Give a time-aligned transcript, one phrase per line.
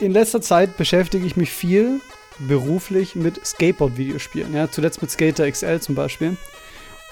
[0.00, 2.00] in letzter Zeit beschäftige ich mich viel
[2.38, 4.54] beruflich mit Skateboard-Videospielen.
[4.54, 6.36] Ja, zuletzt mit Skater XL zum Beispiel.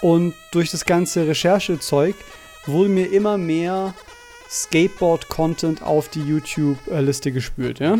[0.01, 2.15] Und durch das ganze Recherchezeug
[2.67, 3.95] wurde mir immer mehr
[4.49, 7.81] Skateboard-Content auf die YouTube-Liste gespült.
[7.81, 7.99] Ja?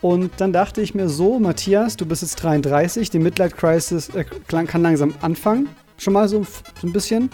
[0.00, 4.24] Und dann dachte ich mir so, Matthias, du bist jetzt 33, die Midlife Crisis äh,
[4.24, 5.68] kann langsam anfangen.
[5.98, 6.44] Schon mal so,
[6.80, 7.30] so ein bisschen.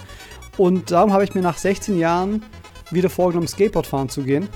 [0.57, 2.43] Und darum habe ich mir nach 16 Jahren
[2.91, 4.49] wieder vorgenommen, Skateboard fahren zu gehen.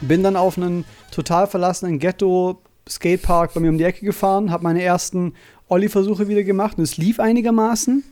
[0.00, 4.82] Bin dann auf einen total verlassenen Ghetto-Skatepark bei mir um die Ecke gefahren, habe meine
[4.82, 5.34] ersten
[5.68, 8.04] Olli-Versuche wieder gemacht und es lief einigermaßen.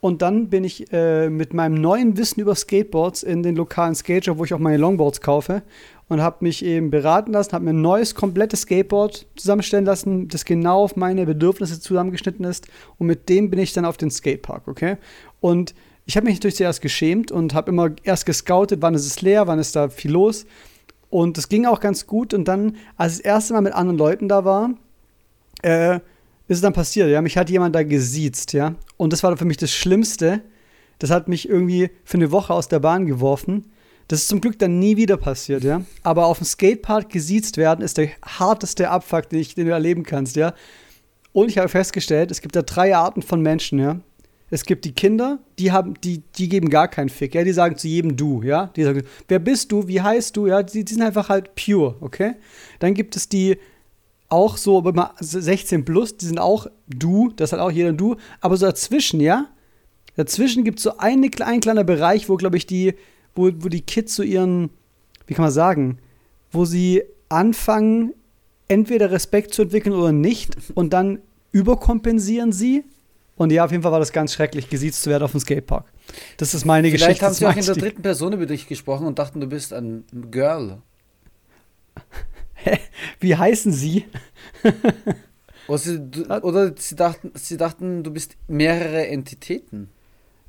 [0.00, 4.28] Und dann bin ich äh, mit meinem neuen Wissen über Skateboards in den lokalen Skate
[4.38, 5.62] wo ich auch meine Longboards kaufe
[6.08, 10.44] und habe mich eben beraten lassen, habe mir ein neues, komplettes Skateboard zusammenstellen lassen, das
[10.44, 12.68] genau auf meine Bedürfnisse zusammengeschnitten ist.
[12.98, 14.96] Und mit dem bin ich dann auf den Skatepark, okay?
[15.40, 19.22] Und ich habe mich natürlich zuerst geschämt und habe immer erst gescoutet, wann ist es
[19.22, 20.46] leer, wann ist da viel los.
[21.10, 22.34] Und das ging auch ganz gut.
[22.34, 24.70] Und dann, als ich das erste Mal mit anderen Leuten da war,
[25.62, 25.96] äh,
[26.48, 27.20] ist es dann passiert, ja.
[27.22, 28.74] Mich hat jemand da gesiezt, ja.
[28.96, 30.42] Und das war für mich das Schlimmste.
[30.98, 33.66] Das hat mich irgendwie für eine Woche aus der Bahn geworfen
[34.08, 35.82] das ist zum Glück dann nie wieder passiert, ja.
[36.02, 40.04] Aber auf dem Skatepark gesiezt werden ist der harteste Abfuck, den, ich, den du erleben
[40.04, 40.54] kannst, ja.
[41.32, 44.00] Und ich habe festgestellt, es gibt da drei Arten von Menschen, ja.
[44.48, 47.42] Es gibt die Kinder, die haben, die, die geben gar keinen Fick, ja.
[47.42, 48.70] Die sagen zu jedem du, ja.
[48.76, 50.62] Die sagen, wer bist du, wie heißt du, ja.
[50.62, 52.34] Die, die sind einfach halt pure, okay.
[52.78, 53.58] Dann gibt es die
[54.28, 58.16] auch so, aber 16 plus, die sind auch du, das hat auch jeder du.
[58.40, 59.46] Aber so dazwischen, ja.
[60.16, 62.94] Dazwischen gibt es so eine, ein kleiner Bereich, wo, glaube ich, die
[63.36, 64.70] wo, wo die Kids so ihren,
[65.26, 65.98] wie kann man sagen,
[66.50, 68.14] wo sie anfangen,
[68.66, 71.20] entweder Respekt zu entwickeln oder nicht und dann
[71.52, 72.84] überkompensieren sie.
[73.36, 75.84] Und ja, auf jeden Fall war das ganz schrecklich, gesiezt zu werden auf dem Skatepark.
[76.38, 77.18] Das ist meine Vielleicht Geschichte.
[77.18, 79.72] Vielleicht haben sie auch in der dritten Person über dich gesprochen und dachten, du bist
[79.72, 80.78] ein Girl.
[83.20, 84.06] Wie heißen sie?
[85.68, 86.00] oder, sie,
[86.42, 89.90] oder sie, dachten, sie dachten, du bist mehrere Entitäten.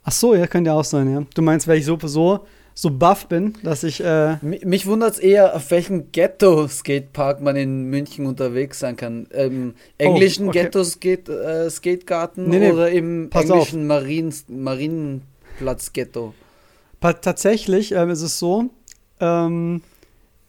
[0.03, 1.25] Ach so, ja, könnte ja auch sein, ja.
[1.33, 2.45] Du meinst, weil ich so, so
[2.77, 4.03] so buff bin, dass ich.
[4.03, 9.25] Äh Mich wundert es eher, auf welchem Ghetto-Skatepark man in München unterwegs sein kann.
[9.31, 10.65] Im englischen oh, okay.
[10.65, 16.35] Ghetto-Skategarten -Skate, äh, nee, nee, oder im englischen Marien Marienplatz-Ghetto?
[17.01, 18.69] Tatsächlich ähm, ist es so,
[19.19, 19.81] ähm,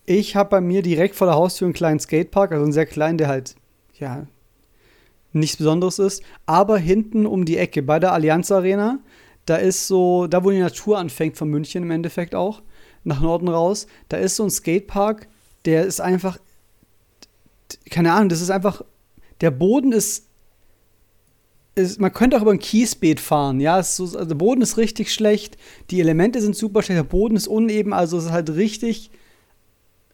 [0.04, 3.16] ich habe bei mir direkt vor der Haustür einen kleinen Skatepark, also einen sehr kleinen,
[3.16, 3.54] der halt,
[3.98, 4.26] ja,
[5.32, 8.98] nichts Besonderes ist, aber hinten um die Ecke bei der Allianz Arena
[9.48, 12.62] da ist so, da wo die Natur anfängt von München im Endeffekt auch,
[13.04, 15.28] nach Norden raus, da ist so ein Skatepark,
[15.64, 16.38] der ist einfach,
[17.88, 18.82] keine Ahnung, das ist einfach,
[19.40, 20.26] der Boden ist,
[21.76, 25.12] ist man könnte auch über ein Kiesbeet fahren, ja, so, also der Boden ist richtig
[25.12, 25.56] schlecht,
[25.90, 29.10] die Elemente sind super schlecht, der Boden ist uneben, also es ist halt richtig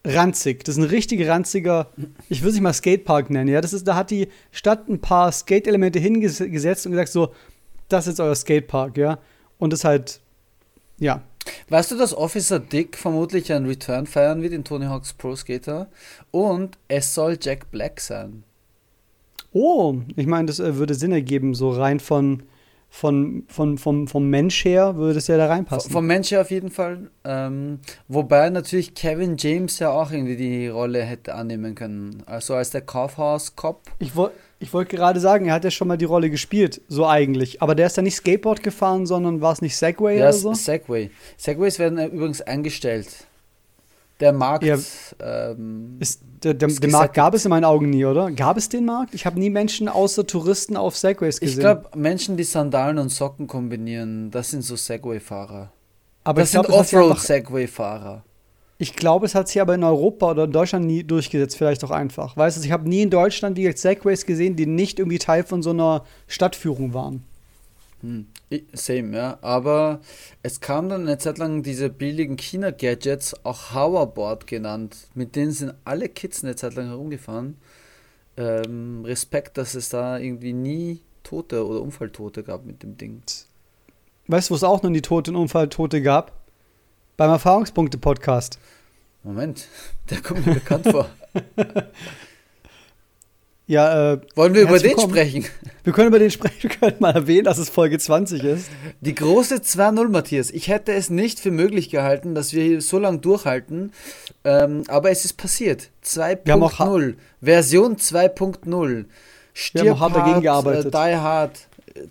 [0.06, 0.64] ranzig.
[0.64, 1.90] Das ist ein richtig ranziger,
[2.28, 5.00] ich würde es nicht mal Skatepark nennen, ja, das ist, da hat die Stadt ein
[5.00, 7.32] paar Skate-Elemente hingesetzt und gesagt so,
[7.94, 9.18] das ist euer Skatepark, ja.
[9.58, 10.20] Und das halt,
[10.98, 11.22] ja.
[11.68, 15.88] Weißt du, dass Officer Dick vermutlich ein Return feiern wird in Tony Hawk's Pro Skater?
[16.30, 18.42] Und es soll Jack Black sein.
[19.52, 22.42] Oh, ich meine, das äh, würde Sinn ergeben, so rein von,
[22.90, 25.92] von, von, vom, vom Mensch her würde es ja da reinpassen.
[25.92, 27.10] Vom Mensch her auf jeden Fall.
[27.22, 27.78] Ähm,
[28.08, 32.24] wobei natürlich Kevin James ja auch irgendwie die Rolle hätte annehmen können.
[32.26, 33.82] Also als der Kaufhaus-Cop.
[34.00, 37.06] Ich wollte ich wollte gerade sagen, er hat ja schon mal die Rolle gespielt, so
[37.06, 37.60] eigentlich.
[37.60, 40.54] Aber der ist ja nicht Skateboard gefahren, sondern war es nicht Segway ja, oder so?
[40.54, 41.10] Segway.
[41.36, 43.08] Segways werden übrigens eingestellt.
[44.20, 44.78] Der Markt ja,
[45.20, 48.30] ähm, ist, der, der, den Markt gab es in meinen Augen nie, oder?
[48.30, 49.12] Gab es den Markt?
[49.12, 51.58] Ich habe nie Menschen außer Touristen auf Segways gesehen.
[51.58, 55.72] Ich glaube, Menschen, die Sandalen und Socken kombinieren, das sind so Segway-Fahrer.
[56.22, 58.22] Aber das sind Offroad-Segway-Fahrer.
[58.76, 61.92] Ich glaube, es hat sich aber in Europa oder in Deutschland nie durchgesetzt, vielleicht auch
[61.92, 62.36] einfach.
[62.36, 65.62] Weißt du, ich habe nie in Deutschland wie Segways gesehen, die nicht irgendwie Teil von
[65.62, 67.24] so einer Stadtführung waren.
[68.00, 68.26] Hm.
[68.72, 69.38] Same, ja.
[69.40, 70.00] Aber
[70.42, 75.08] es kam dann eine Zeit lang diese billigen China-Gadgets, auch Hoverboard genannt.
[75.14, 77.56] Mit denen sind alle Kids eine Zeit lang herumgefahren.
[78.36, 83.22] Ähm, Respekt, dass es da irgendwie nie Tote oder Unfalltote gab mit dem Ding.
[84.26, 86.43] Weißt du, wo es auch noch nie Tote und Unfalltote gab?
[87.16, 88.58] Beim Erfahrungspunkte-Podcast.
[89.22, 89.68] Moment,
[90.10, 91.08] der kommt mir bekannt vor.
[93.66, 95.46] Ja, äh, Wollen wir über den sprechen?
[95.84, 96.64] Wir können über den sprechen.
[96.64, 98.68] Wir können mal erwähnen, dass es Folge 20 ist.
[99.00, 100.50] Die große 2-0, Matthias.
[100.50, 103.92] Ich hätte es nicht für möglich gehalten, dass wir hier so lange durchhalten.
[104.44, 105.88] Ähm, aber es ist passiert.
[106.04, 107.14] 2.0.
[107.40, 109.06] Version 2.0.
[109.54, 110.86] Stirb wir haben hart dagegen gearbeitet.
[110.86, 111.58] Äh, Die Hard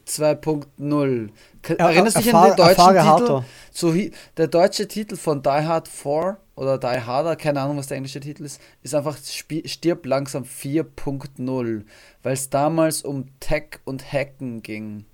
[0.08, 1.30] 2.0.
[1.78, 3.42] Erinnerst du dich an den deutschen Titel?
[3.74, 3.94] So,
[4.38, 8.20] der deutsche Titel von Die Hard 4 oder Die Harder, keine Ahnung, was der englische
[8.20, 11.84] Titel ist, ist einfach Stirb langsam 4.0,
[12.22, 15.06] weil es damals um Tech und Hacken ging.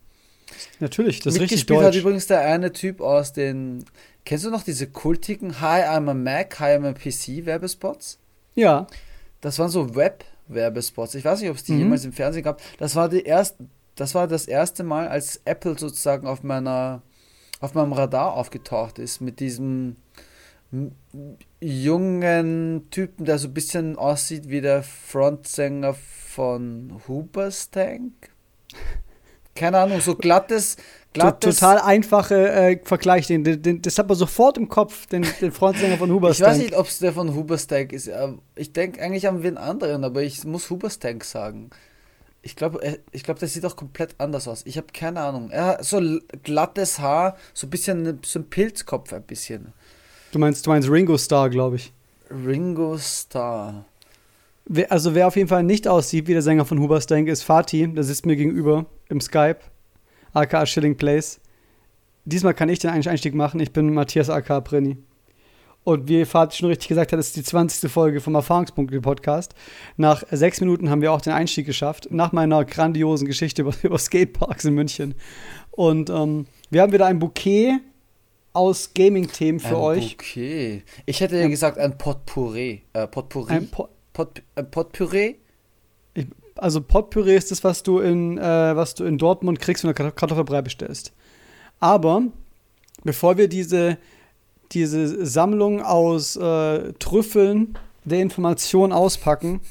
[0.80, 1.86] Natürlich, das ist richtig deutsch.
[1.86, 3.86] hat übrigens der eine Typ aus den,
[4.26, 8.20] kennst du noch diese kultigen Hi, I'm a Mac, Hi, I'm a PC Werbespots?
[8.56, 8.88] Ja.
[9.40, 11.16] Das waren so Web-Werbespots.
[11.16, 11.80] Ich weiß nicht, ob es die mhm.
[11.80, 12.62] jemals im Fernsehen gab.
[12.78, 13.66] Das war die erste,
[13.96, 17.02] das war das erste Mal, als Apple sozusagen auf meiner,
[17.60, 19.98] auf meinem Radar aufgetaucht ist mit diesem
[21.60, 28.14] jungen Typen, der so ein bisschen aussieht wie der Frontsänger von Hooper's Tank.
[29.56, 30.78] Keine Ahnung, so glattes,
[31.14, 35.26] glattes Total einfache äh, Vergleich, den, den, den, das hat man sofort im Kopf, den,
[35.42, 36.50] den Frontsänger von Hooper's Tank.
[36.50, 38.10] Ich weiß nicht, ob es der von Hooper's Tank ist.
[38.56, 41.72] Ich denke eigentlich an wen anderen, aber ich muss Hooper's Tank sagen.
[42.42, 44.66] Ich glaube, ich glaube, der sieht auch komplett anders aus.
[44.66, 45.50] Ich habe keine Ahnung.
[45.52, 46.02] Er hat so
[46.44, 49.74] glattes Haar, so ein bisschen so ein Pilzkopf ein bisschen.
[50.32, 51.92] Du meinst, du meinst Ringo Starr, glaube ich.
[52.30, 53.86] Ringo Starr.
[54.90, 58.04] Also wer auf jeden Fall nicht aussieht wie der Sänger von Huberstank ist Fatih, der
[58.04, 59.58] sitzt mir gegenüber im Skype,
[60.34, 61.40] aka Shilling Place.
[62.26, 64.98] Diesmal kann ich den Einstieg machen, ich bin Matthias aka Brenny.
[65.84, 67.90] Und wie Fatih schon richtig gesagt hat, ist die 20.
[67.90, 69.56] Folge vom Erfahrungspunkte-Podcast.
[69.98, 73.98] Nach sechs Minuten haben wir auch den Einstieg geschafft, nach meiner grandiosen Geschichte über, über
[73.98, 75.16] Skateparks in München.
[75.72, 77.80] Und ähm, wir haben wieder ein Bouquet
[78.54, 80.18] aus Gaming-Themen für ein euch.
[80.20, 80.84] Okay.
[81.06, 82.84] Ich hätte ja gesagt ein Potpourri.
[82.94, 83.54] Äh, Potpourri.
[83.54, 85.36] Ein, po Pot, ein Potpüree?
[86.14, 89.94] Ich, also Potpüree ist das, was du in, äh, was du in Dortmund kriegst, wenn
[89.94, 91.14] du Kartoffelbrei bestellst.
[91.80, 92.24] Aber
[93.04, 93.98] bevor wir diese,
[94.72, 99.62] diese Sammlung aus äh, Trüffeln der Information auspacken,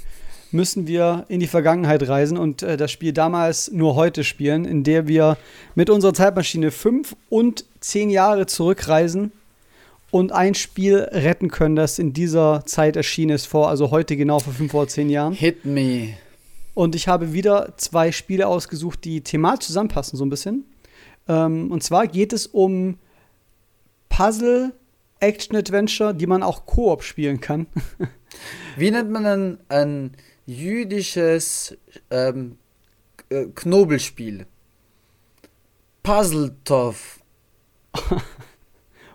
[0.51, 4.83] müssen wir in die Vergangenheit reisen und äh, das Spiel damals nur heute spielen, in
[4.83, 5.37] der wir
[5.75, 9.33] mit unserer Zeitmaschine fünf und zehn Jahre zurückreisen
[10.11, 14.39] und ein Spiel retten können, das in dieser Zeit erschienen ist, vor, also heute genau
[14.39, 15.35] vor fünf oder zehn Jahren.
[15.35, 16.15] Hit me.
[16.75, 20.65] Und ich habe wieder zwei Spiele ausgesucht, die thematisch zusammenpassen, so ein bisschen.
[21.29, 22.99] Ähm, und zwar geht es um
[24.09, 24.73] Puzzle,
[25.21, 27.67] Action-Adventure, die man auch Koop spielen kann.
[28.77, 30.13] Wie nennt man ein, ein
[30.47, 31.77] jüdisches
[32.11, 32.59] ähm,
[33.29, 34.47] äh, Knobelspiel?
[36.03, 37.21] Puzzle-Toff.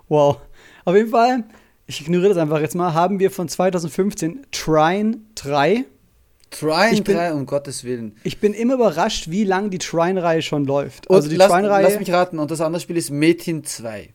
[0.08, 0.38] wow.
[0.86, 1.46] Auf jeden Fall,
[1.88, 5.86] ich ignoriere das einfach jetzt mal, haben wir von 2015 Trine 3.
[6.52, 8.16] Trine 3, um Gottes Willen.
[8.24, 11.08] Ich bin immer überrascht, wie lange die Trine-Reihe schon läuft.
[11.08, 11.84] Und also die lass, Trine-Reihe.
[11.84, 14.14] Lass mich raten, und das andere Spiel ist Metin 2.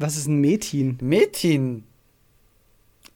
[0.00, 0.96] Was ist ein Metin?
[1.02, 1.84] Metin.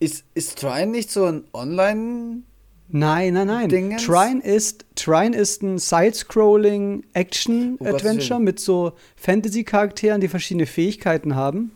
[0.00, 2.42] Ist, ist Trine nicht so ein Online-
[2.90, 3.68] Nein, nein, nein.
[3.70, 4.04] Dingens?
[4.04, 11.72] Trine ist, Trine ist ein Side-Scrolling Action-Adventure mit so Fantasy-Charakteren, die verschiedene Fähigkeiten haben.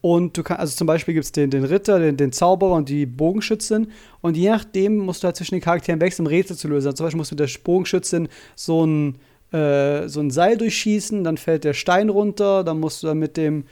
[0.00, 2.88] Und du kannst, also zum Beispiel gibt es den, den Ritter, den, den Zauberer und
[2.88, 3.88] die Bogenschützin.
[4.22, 6.86] Und je nachdem musst du halt zwischen den Charakteren wechseln, um Rätsel zu lösen.
[6.86, 9.16] Also zum Beispiel musst du mit der Bogenschützin so ein,
[9.52, 13.36] äh, so ein Seil durchschießen, dann fällt der Stein runter, dann musst du dann mit
[13.36, 13.64] dem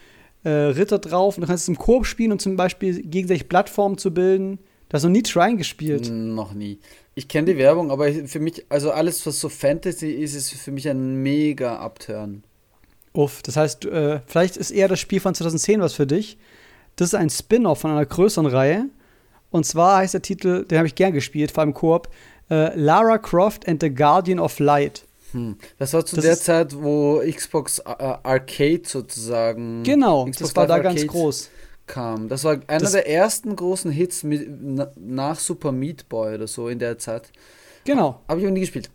[0.46, 3.98] äh, Ritter drauf und du kannst es im Korb spielen und zum Beispiel gegenseitig Plattformen
[3.98, 4.58] zu bilden.
[4.88, 6.08] Du hast noch nie Trine gespielt.
[6.08, 6.78] Noch nie.
[7.16, 10.70] Ich kenne die Werbung, aber für mich, also alles, was so Fantasy ist, ist für
[10.70, 12.44] mich ein mega Abturn.
[13.12, 16.38] Uff, das heißt, äh, vielleicht ist eher das Spiel von 2010 was für dich.
[16.94, 18.86] Das ist ein Spin-off von einer größeren Reihe.
[19.50, 22.08] Und zwar heißt der Titel, den habe ich gern gespielt, vor allem Koop,
[22.50, 25.05] äh, Lara Croft and the Guardian of Light.
[25.36, 25.56] Hm.
[25.78, 29.82] Das war zu das der Zeit, wo Xbox äh, Arcade sozusagen.
[29.82, 31.50] Genau, Xbox das war da Arcade ganz groß.
[31.86, 32.28] Kam.
[32.28, 34.48] Das war einer das der ersten großen Hits mit,
[34.96, 37.30] nach Super Meat Boy oder so in der Zeit.
[37.84, 38.22] Genau.
[38.26, 38.90] Habe ich auch nie gespielt.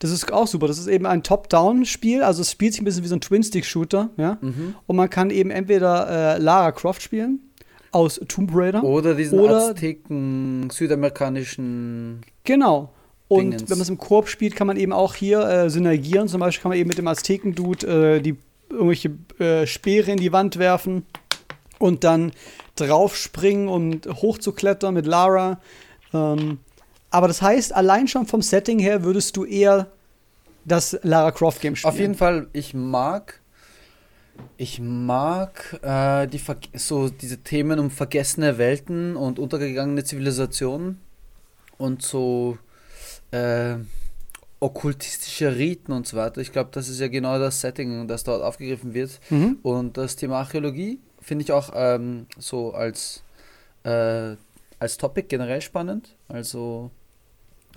[0.00, 0.66] Das ist auch super.
[0.66, 2.22] Das ist eben ein Top-Down-Spiel.
[2.22, 4.10] Also es spielt sich ein bisschen wie so ein Twin-Stick-Shooter.
[4.18, 4.36] Ja?
[4.42, 4.74] Mhm.
[4.86, 7.40] Und man kann eben entweder äh, Lara Croft spielen
[7.92, 8.84] aus Tomb Raider.
[8.84, 12.20] Oder diesen oder Azteken südamerikanischen.
[12.44, 12.92] Genau.
[13.30, 13.70] Und Dingens.
[13.70, 16.26] wenn man es im Koop spielt, kann man eben auch hier äh, synergieren.
[16.26, 18.36] Zum Beispiel kann man eben mit dem Azteken-Dude äh, die
[18.68, 21.06] irgendwelche äh, Speere in die Wand werfen
[21.78, 22.32] und dann
[22.74, 25.60] draufspringen und hochzuklettern mit Lara.
[26.12, 26.58] Ähm,
[27.10, 29.92] aber das heißt, allein schon vom Setting her würdest du eher
[30.64, 31.92] das Lara Croft Game spielen.
[31.92, 33.40] Auf jeden Fall, ich mag
[34.56, 36.40] ich mag äh, die
[36.74, 41.00] so diese Themen um vergessene Welten und untergegangene Zivilisationen
[41.78, 42.58] und so
[43.30, 43.76] äh,
[44.60, 46.40] okkultistische Riten und so weiter.
[46.40, 49.18] Ich glaube, das ist ja genau das Setting, das dort aufgegriffen wird.
[49.30, 49.58] Mhm.
[49.62, 53.22] Und das Thema Archäologie finde ich auch ähm, so als,
[53.84, 54.36] äh,
[54.78, 56.14] als Topic generell spannend.
[56.28, 56.90] Also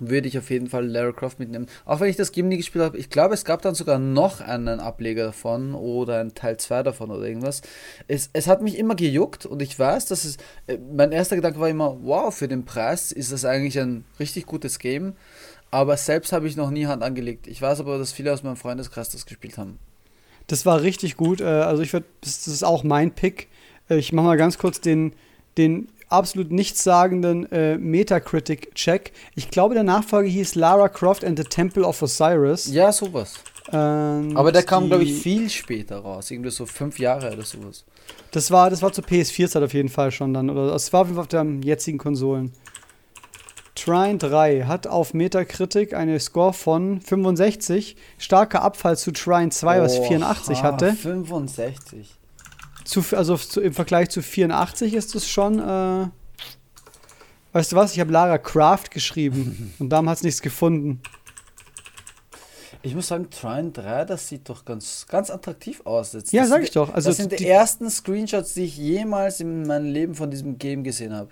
[0.00, 1.68] würde ich auf jeden Fall Lara Croft mitnehmen.
[1.84, 2.98] Auch wenn ich das Game nie gespielt habe.
[2.98, 7.10] Ich glaube, es gab dann sogar noch einen Ableger davon oder ein Teil 2 davon
[7.10, 7.62] oder irgendwas.
[8.08, 10.36] Es, es hat mich immer gejuckt und ich weiß, dass es.
[10.66, 14.46] Äh, mein erster Gedanke war immer, wow, für den Preis ist das eigentlich ein richtig
[14.46, 15.14] gutes Game.
[15.74, 17.48] Aber selbst habe ich noch nie Hand angelegt.
[17.48, 19.80] Ich weiß aber, dass viele aus meinem Freundeskreis das gespielt haben.
[20.46, 21.40] Das war richtig gut.
[21.40, 23.48] Äh, also ich würde, das ist auch mein Pick.
[23.90, 25.14] Äh, ich mache mal ganz kurz den,
[25.58, 29.10] den absolut nichtssagenden äh, Metacritic-Check.
[29.34, 32.72] Ich glaube, der Nachfolger hieß Lara Croft and the Temple of Osiris.
[32.72, 33.34] Ja, sowas.
[33.72, 36.30] Ähm, Aber der kam, glaube ich, viel später raus.
[36.30, 37.84] Irgendwie so fünf Jahre oder sowas.
[38.30, 40.50] Das war, das war zur PS4-Zeit auf jeden Fall schon dann.
[40.50, 42.52] Oder es war auf jeden Fall auf den jetzigen Konsolen.
[43.74, 47.96] Trine 3 hat auf Metacritic eine Score von 65.
[48.18, 50.92] Starker Abfall zu Trine 2, was 84 hatte.
[50.92, 52.14] 65.
[52.84, 55.58] Zu, also zu, im Vergleich zu 84 ist es schon.
[55.58, 56.08] Äh,
[57.52, 57.94] weißt du was?
[57.94, 61.02] Ich habe Lara Craft geschrieben und darum hat es nichts gefunden.
[62.82, 66.12] Ich muss sagen, Trine 3, das sieht doch ganz, ganz attraktiv aus.
[66.12, 66.32] Jetzt.
[66.32, 66.92] Ja, das sag ich doch.
[66.92, 70.58] Also das sind die, die, ersten Screenshots, die ich jemals in meinem Leben von diesem
[70.58, 71.30] Game gesehen habe.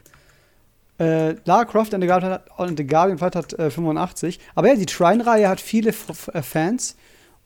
[0.99, 4.39] Äh, Lara Croft and the Guardian, and the Guardian hat äh, 85.
[4.55, 6.97] Aber ja, die Trine-Reihe hat viele F äh, Fans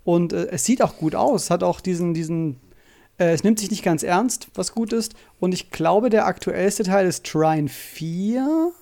[0.04, 1.50] und äh, es sieht auch gut aus.
[1.50, 2.60] Hat auch diesen, diesen
[3.18, 5.14] äh, es nimmt sich nicht ganz ernst, was gut ist.
[5.40, 8.72] Und ich glaube, der aktuellste Teil ist Trine 4.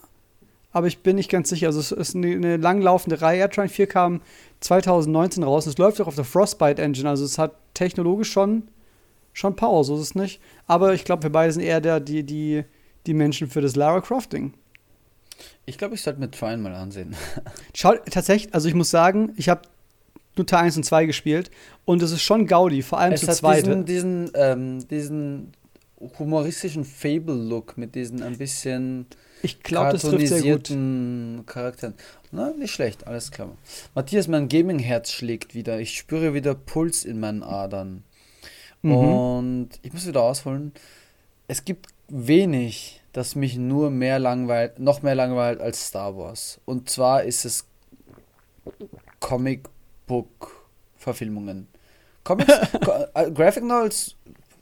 [0.72, 1.68] Aber ich bin nicht ganz sicher.
[1.68, 3.48] Also, es ist eine, eine langlaufende Reihe.
[3.48, 4.20] Trine 4 kam
[4.60, 5.66] 2019 raus.
[5.66, 7.08] Und es läuft auch auf der Frostbite Engine.
[7.08, 8.64] Also, es hat technologisch schon,
[9.32, 10.40] schon Power, so ist es nicht.
[10.66, 12.64] Aber ich glaube, wir beide sind eher der, die, die,
[13.06, 14.54] die Menschen für das Lara Crofting.
[15.66, 17.16] Ich glaube, ich sollte mir Trine mal ansehen.
[17.74, 19.62] Schau, tatsächlich, also ich muss sagen, ich habe
[20.36, 21.50] nur Teil 1 und 2 gespielt
[21.84, 23.82] und es ist schon Gaudi, vor allem es zu zweite.
[23.84, 25.52] Diesen, diesen, ähm, diesen
[26.18, 29.06] humoristischen Fable-Look mit diesen ein bisschen
[29.44, 30.68] ich glaube, das trifft sehr gut.
[31.46, 31.94] Charakteren.
[32.32, 33.50] Na, nicht schlecht, alles klar.
[33.94, 35.78] Matthias, mein Gaming-Herz schlägt wieder.
[35.80, 38.04] Ich spüre wieder Puls in meinen Adern.
[38.80, 38.92] Mhm.
[38.94, 40.72] Und ich muss wieder ausholen.
[41.46, 46.60] Es gibt wenig, das mich nur mehr langweilt, noch mehr langweilt als Star Wars.
[46.64, 47.66] Und zwar ist es
[49.18, 49.68] Comic
[50.06, 51.66] Book-Verfilmungen.
[52.22, 52.52] Comics,
[53.14, 54.14] äh, Graphic Novels,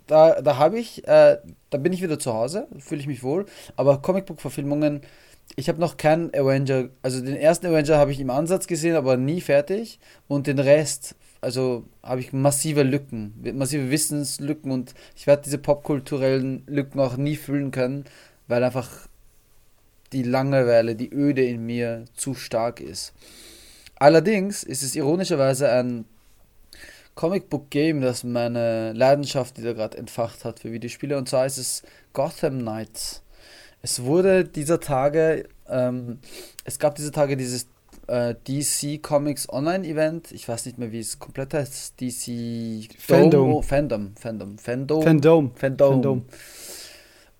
[0.06, 1.38] da, da habe ich, äh,
[1.72, 3.46] da bin ich wieder zu Hause, fühle ich mich wohl.
[3.76, 5.00] Aber Comicbook-Verfilmungen,
[5.56, 9.16] ich habe noch keinen Avenger, also den ersten Avenger habe ich im Ansatz gesehen, aber
[9.16, 9.98] nie fertig.
[10.28, 16.62] Und den Rest, also habe ich massive Lücken, massive Wissenslücken und ich werde diese popkulturellen
[16.66, 18.04] Lücken auch nie füllen können,
[18.48, 19.08] weil einfach
[20.12, 23.14] die Langeweile, die Öde in mir zu stark ist.
[23.96, 26.04] Allerdings ist es ironischerweise ein
[27.14, 31.16] Comicbook Game, das meine Leidenschaft wieder gerade entfacht hat für Videospiele.
[31.16, 33.22] Und zwar ist es Gotham Knights.
[33.82, 36.18] Es wurde dieser Tage, ähm,
[36.64, 37.66] es gab diese Tage dieses
[38.06, 40.32] äh, DC Comics Online Event.
[40.32, 42.00] Ich weiß nicht mehr, wie es komplett heißt.
[42.00, 43.62] DC Fandom.
[43.62, 44.14] Fandom.
[44.16, 44.58] Fandom.
[44.58, 45.02] Fandom.
[45.02, 45.50] Fandom.
[45.54, 45.92] Fandom.
[45.92, 46.24] Fandom.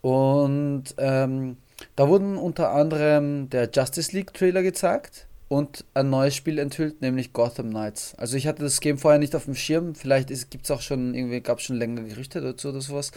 [0.02, 1.56] Und ähm,
[1.96, 7.34] da wurden unter anderem der Justice League Trailer gezeigt und ein neues Spiel enthüllt, nämlich
[7.34, 8.14] Gotham Knights.
[8.16, 11.12] Also ich hatte das Game vorher nicht auf dem Schirm, vielleicht gibt es auch schon,
[11.12, 13.10] irgendwie gab es schon länger Gerüchte dazu oder sowas.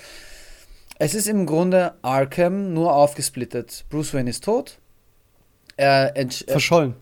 [1.00, 3.86] Es ist im Grunde Arkham nur aufgesplittet.
[3.90, 4.80] Bruce Wayne ist tot.
[5.78, 6.14] Er
[6.48, 6.96] Verschollen.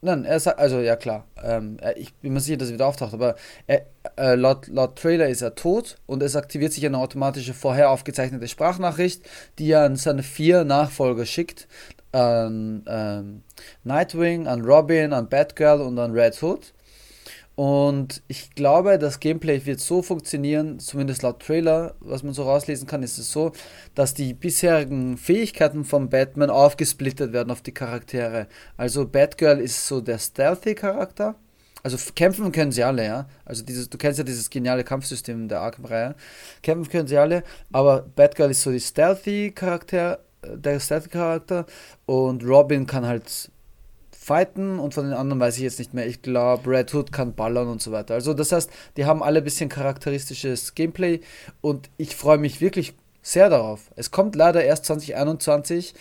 [0.00, 3.14] Nein, er sagt, also ja klar, ähm, ich bin mir sicher, dass er wieder auftaucht,
[3.14, 3.36] aber
[3.68, 3.86] er,
[4.16, 8.48] äh, laut, laut Trailer ist er tot und es aktiviert sich eine automatische vorher aufgezeichnete
[8.48, 9.22] Sprachnachricht,
[9.60, 11.68] die er an seine vier Nachfolger schickt
[12.12, 13.42] an ähm,
[13.84, 16.72] Nightwing, an Robin, an Batgirl und an Red Hood.
[17.54, 22.86] Und ich glaube, das Gameplay wird so funktionieren, zumindest laut Trailer, was man so rauslesen
[22.86, 23.52] kann, ist es so,
[23.94, 28.46] dass die bisherigen Fähigkeiten von Batman aufgesplittet werden auf die Charaktere.
[28.78, 31.34] Also Batgirl ist so der Stealthy-Charakter.
[31.82, 33.28] Also kämpfen können sie alle, ja.
[33.44, 36.14] Also dieses, du kennst ja dieses geniale Kampfsystem der Arkham-Reihe.
[36.62, 41.66] Kämpfen können sie alle, aber Batgirl ist so die Stealthy-Charakter der Stat-Charakter
[42.06, 43.50] und Robin kann halt
[44.10, 46.06] fighten und von den anderen weiß ich jetzt nicht mehr.
[46.06, 48.14] Ich glaube, Red Hood kann ballern und so weiter.
[48.14, 51.20] Also das heißt, die haben alle ein bisschen charakteristisches Gameplay
[51.60, 53.90] und ich freue mich wirklich sehr darauf.
[53.96, 55.94] Es kommt leider erst 2021.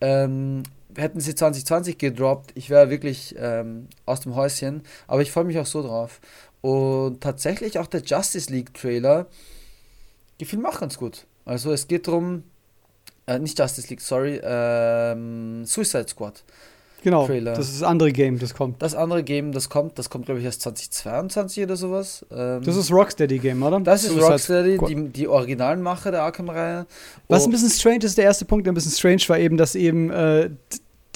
[0.00, 0.62] Ähm,
[0.96, 4.82] hätten sie 2020 gedroppt, ich wäre wirklich ähm, aus dem Häuschen.
[5.06, 6.20] Aber ich freue mich auch so drauf.
[6.60, 9.26] Und tatsächlich auch der Justice League Trailer
[10.38, 11.26] gefiel mir auch ganz gut.
[11.44, 12.44] Also es geht darum,
[13.28, 16.42] äh, nicht Justice League, sorry, ähm, Suicide Squad.
[17.02, 17.52] Genau, Trailer.
[17.54, 18.82] das ist das andere Game, das kommt.
[18.82, 22.26] Das andere Game, das kommt, das kommt glaube ich erst 2022 oder sowas.
[22.32, 23.78] Ähm, das ist Rocksteady Game, oder?
[23.80, 26.86] Das ist Suicide Rocksteady, die, die Originalmacher der Arkham-Reihe.
[27.28, 29.76] Was ein bisschen strange ist, der erste Punkt, der ein bisschen strange war eben, dass
[29.76, 30.50] eben äh,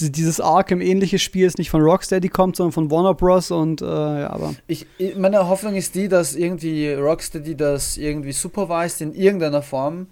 [0.01, 3.51] dieses Arkham-ähnliche Spiel ist nicht von Rocksteady kommt, sondern von Warner Bros.
[3.51, 4.55] Und äh, ja, aber.
[4.67, 10.07] Ich, meine Hoffnung ist die, dass irgendwie Rocksteady das irgendwie supervised in irgendeiner Form,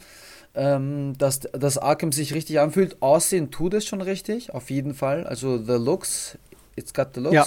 [0.55, 3.01] ähm, dass das Arkham sich richtig anfühlt.
[3.01, 5.25] Aussehen tut es schon richtig, auf jeden Fall.
[5.25, 6.39] Also the looks,
[6.77, 7.35] it's got the looks.
[7.35, 7.47] Ja.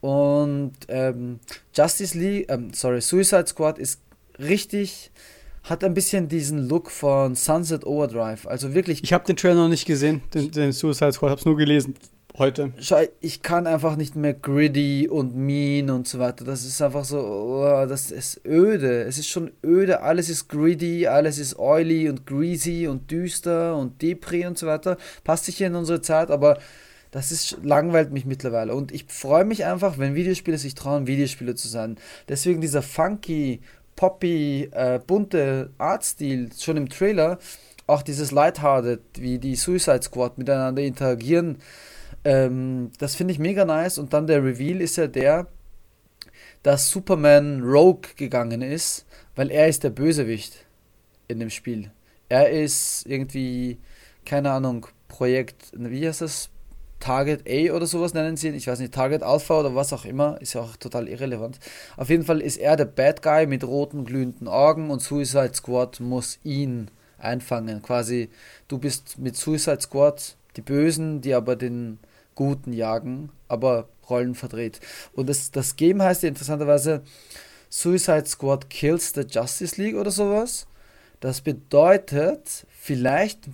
[0.00, 1.40] Und ähm,
[1.74, 4.00] Justice League, ähm, sorry, Suicide Squad ist
[4.38, 5.10] richtig
[5.64, 8.48] hat ein bisschen diesen Look von Sunset Overdrive.
[8.48, 9.04] Also wirklich.
[9.04, 11.94] Ich habe den Trailer noch nicht gesehen, den, den Suicide Squad, habe es nur gelesen
[12.38, 12.72] heute.
[13.20, 16.44] Ich kann einfach nicht mehr gritty und mean und so weiter.
[16.44, 19.02] Das ist einfach so, oh, das ist öde.
[19.02, 20.02] Es ist schon öde.
[20.02, 24.96] Alles ist gritty, alles ist oily und greasy und düster und depri und so weiter.
[25.24, 26.58] Passt sich hier in unsere Zeit, aber
[27.10, 28.74] das ist langweilt mich mittlerweile.
[28.74, 31.96] Und ich freue mich einfach, wenn Videospiele sich trauen, Videospiele zu sein.
[32.28, 33.60] Deswegen dieser funky
[33.96, 37.38] poppy, äh, bunte Artstil schon im Trailer,
[37.86, 41.58] auch dieses Lighthearted, wie die Suicide Squad miteinander interagieren,
[42.24, 43.98] ähm, das finde ich mega nice.
[43.98, 45.46] Und dann der Reveal ist ja der,
[46.62, 50.66] dass Superman Rogue gegangen ist, weil er ist der Bösewicht
[51.28, 51.90] in dem Spiel.
[52.28, 53.78] Er ist irgendwie,
[54.24, 56.48] keine Ahnung, Projekt, wie heißt das?
[57.00, 58.54] Target A oder sowas nennen sie ihn.
[58.54, 60.40] Ich weiß nicht, Target Alpha oder was auch immer.
[60.40, 61.58] Ist ja auch total irrelevant.
[61.96, 65.98] Auf jeden Fall ist er der Bad Guy mit roten, glühenden Augen und Suicide Squad
[65.98, 67.82] muss ihn einfangen.
[67.82, 68.30] Quasi,
[68.68, 71.98] du bist mit Suicide Squad die Bösen, die aber den
[72.34, 74.80] Guten jagen, aber Rollen verdreht.
[75.12, 77.02] Und das, das Game heißt ja interessanterweise
[77.70, 80.66] Suicide Squad Kills the Justice League oder sowas.
[81.20, 83.48] Das bedeutet, vielleicht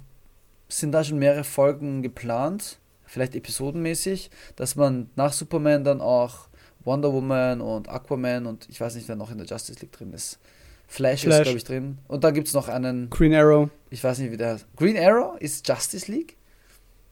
[0.69, 6.49] sind da schon mehrere Folgen geplant vielleicht episodenmäßig, dass man nach Superman dann auch
[6.85, 10.13] Wonder Woman und Aquaman und ich weiß nicht, wer noch in der Justice League drin
[10.13, 10.39] ist.
[10.87, 11.39] Flash, Flash.
[11.39, 11.99] ist, glaube ich, drin.
[12.09, 13.11] Und dann gibt es noch einen.
[13.11, 13.69] Green Arrow.
[13.91, 14.59] Ich weiß nicht, wie der.
[14.77, 16.37] Green Arrow ist Justice League?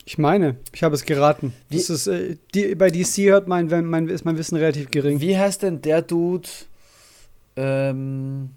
[0.08, 1.52] Ich meine, ich habe es geraten.
[1.68, 5.20] Das ist, äh, die, bei DC hört mein, mein, ist mein Wissen relativ gering.
[5.20, 6.48] Wie heißt denn der Dude?
[7.56, 8.50] Ähm,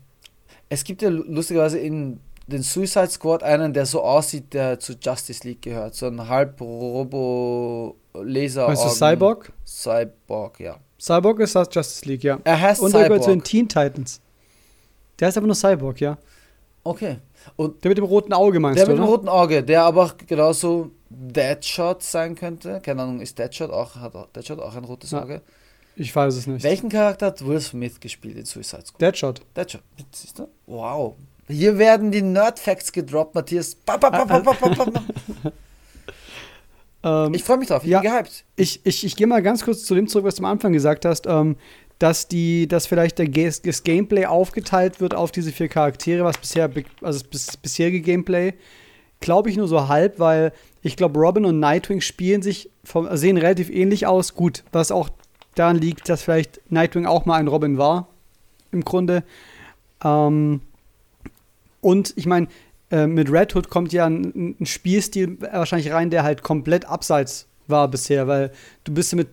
[0.70, 5.48] es gibt ja lustigerweise in den Suicide Squad einen, der so aussieht, der zu Justice
[5.48, 5.96] League gehört.
[5.96, 8.68] So ein halb Robo Laser.
[8.68, 9.52] Weißt du Cyborg?
[9.66, 10.78] Cyborg, ja.
[11.02, 12.40] Cyborg ist aus Justice League, ja.
[12.44, 13.04] Er heißt Und Cyborg.
[13.04, 14.22] er gehört zu den Teen Titans.
[15.20, 16.16] Der heißt aber nur Cyborg, ja.
[16.84, 17.18] Okay.
[17.56, 18.92] Und der mit dem roten Auge meinst der du?
[18.92, 22.82] Der mit dem roten Auge, der aber genauso Deadshot sein könnte.
[22.82, 25.24] Keine Ahnung, ist Deadshot auch, hat Deadshot auch ein rotes ja.
[25.24, 25.42] Auge?
[25.96, 26.64] Ich weiß es nicht.
[26.64, 29.02] Welchen Charakter hat Will Smith gespielt in Suicide Squad?
[29.02, 29.42] Deadshot.
[29.56, 29.82] Deadshot.
[30.14, 30.48] Siehst du?
[30.66, 31.16] Wow.
[31.48, 33.76] Hier werden die Nerd-Facts gedroppt, Matthias.
[33.76, 34.24] Ba, ba, ba,
[37.34, 38.44] ich freue mich drauf, ich ja, bin gehypt.
[38.56, 41.06] Ich, ich, ich gehe mal ganz kurz zu dem zurück, was du am Anfang gesagt
[41.06, 41.56] hast, ähm,
[41.98, 46.70] dass, die, dass vielleicht der, das Gameplay aufgeteilt wird auf diese vier Charaktere, was bisher,
[47.02, 48.54] also das bisherige Gameplay,
[49.22, 53.38] glaube ich nur so halb, weil ich glaube, Robin und Nightwing spielen sich, vom, sehen
[53.38, 54.36] relativ ähnlich aus.
[54.36, 55.10] Gut, was auch
[55.56, 58.08] daran liegt, dass vielleicht Nightwing auch mal ein Robin war,
[58.72, 59.24] im Grunde.
[60.04, 60.62] Ähm,
[61.82, 62.48] und ich meine,
[62.92, 67.48] äh, mit Red Hood kommt ja ein, ein, Spielstil wahrscheinlich rein, der halt komplett abseits
[67.68, 68.52] war bisher, weil
[68.84, 69.30] du bist mit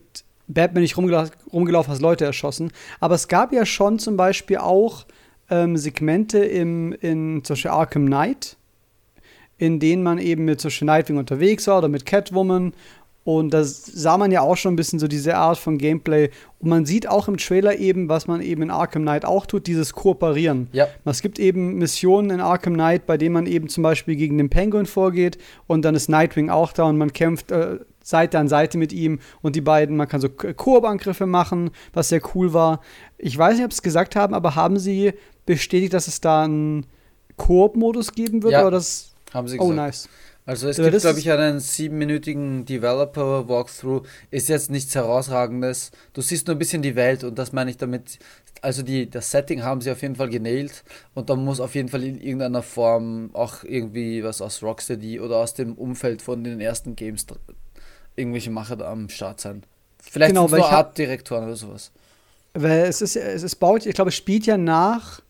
[0.48, 2.72] Batman nicht rumgelaufen, rumgelaufen hast Leute erschossen.
[3.00, 5.06] Aber es gab ja schon zum Beispiel auch
[5.50, 8.55] ähm, Segmente im, in zum Beispiel Arkham Knight,
[9.58, 12.72] in denen man eben mit zum Beispiel Nightwing unterwegs war oder mit Catwoman
[13.26, 16.30] und da sah man ja auch schon ein bisschen so diese Art von Gameplay.
[16.60, 19.66] Und man sieht auch im Trailer eben, was man eben in Arkham Knight auch tut,
[19.66, 20.68] dieses Kooperieren.
[20.70, 20.86] Ja.
[21.04, 24.48] Es gibt eben Missionen in Arkham Knight, bei denen man eben zum Beispiel gegen den
[24.48, 28.78] Penguin vorgeht und dann ist Nightwing auch da und man kämpft äh, Seite an Seite
[28.78, 32.80] mit ihm und die beiden, man kann so Koop-Angriffe machen, was sehr cool war.
[33.18, 35.14] Ich weiß nicht, ob sie es gesagt haben, aber haben sie
[35.46, 36.86] bestätigt, dass es da einen
[37.36, 38.52] Koop-Modus geben wird?
[38.52, 39.78] Ja, oder das haben sie oh, gesagt.
[39.78, 40.08] Oh, nice.
[40.46, 44.06] Also es ja, gibt, glaube ich, einen siebenminütigen Developer-Walkthrough.
[44.30, 45.90] Ist jetzt nichts Herausragendes.
[46.12, 48.20] Du siehst nur ein bisschen die Welt und das meine ich damit.
[48.62, 51.88] Also die, das Setting haben sie auf jeden Fall genäht und da muss auf jeden
[51.88, 56.60] Fall in irgendeiner Form auch irgendwie was aus Rocksteady oder aus dem Umfeld von den
[56.60, 57.26] ersten Games
[58.14, 59.62] irgendwelche Macher da am Start sein.
[59.98, 61.90] Vielleicht genau, nur Artdirektoren oder sowas.
[62.54, 65.20] Weil es ist, es ist baut, ich glaube, es spielt ja nach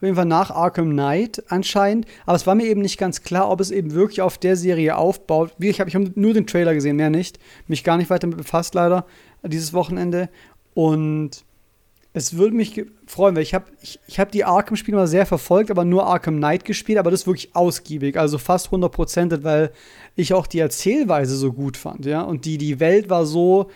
[0.00, 2.06] auf jeden Fall nach Arkham Knight anscheinend.
[2.24, 4.96] Aber es war mir eben nicht ganz klar, ob es eben wirklich auf der Serie
[4.96, 5.52] aufbaut.
[5.58, 7.38] Wie ich habe ich hab nur den Trailer gesehen, mehr nicht.
[7.66, 9.04] Mich gar nicht weiter damit befasst, leider,
[9.44, 10.30] dieses Wochenende.
[10.72, 11.44] Und
[12.14, 15.70] es würde mich freuen, weil ich habe ich, ich hab die Arkham-Spiele mal sehr verfolgt,
[15.70, 19.70] aber nur Arkham Knight gespielt, aber das ist wirklich ausgiebig, also fast 100%, weil
[20.16, 22.22] ich auch die Erzählweise so gut fand, ja.
[22.22, 23.70] Und die, die Welt war so,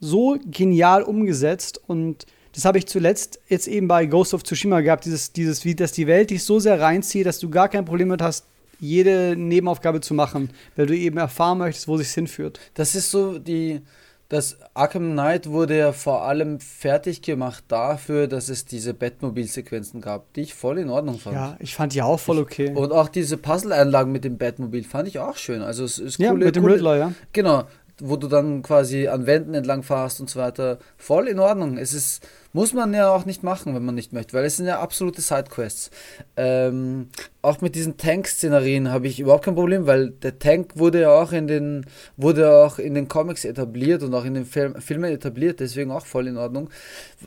[0.00, 2.24] so genial umgesetzt und
[2.56, 5.92] das habe ich zuletzt jetzt eben bei Ghost of Tsushima gehabt, dieses, dieses, wie, dass
[5.92, 8.46] die Welt dich so sehr reinzieht, dass du gar kein Problem mit hast,
[8.80, 12.58] jede Nebenaufgabe zu machen, weil du eben erfahren möchtest, wo sich hinführt.
[12.72, 13.82] Das ist so die.
[14.28, 20.32] Das Arkham Knight wurde ja vor allem fertig gemacht dafür, dass es diese Batmobil-Sequenzen gab,
[20.32, 21.36] die ich voll in Ordnung fand.
[21.36, 22.72] Ja, ich fand die auch voll okay.
[22.74, 25.62] Und auch diese Puzzle-Einlagen mit dem Batmobil fand ich auch schön.
[25.62, 27.12] Also es ist ja, coole, mit dem coole, Riddler, ja.
[27.32, 27.66] Genau,
[28.00, 30.78] wo du dann quasi an Wänden entlang fährst und so weiter.
[30.96, 31.78] Voll in Ordnung.
[31.78, 34.64] Es ist, muss man ja auch nicht machen, wenn man nicht möchte, weil es sind
[34.64, 35.90] ja absolute Sidequests.
[36.38, 37.10] Ähm,
[37.42, 41.32] auch mit diesen Tank-Szenarien habe ich überhaupt kein Problem, weil der Tank wurde ja auch
[41.32, 41.84] in den,
[42.16, 46.06] wurde auch in den Comics etabliert und auch in den Film, Filmen etabliert, deswegen auch
[46.06, 46.70] voll in Ordnung.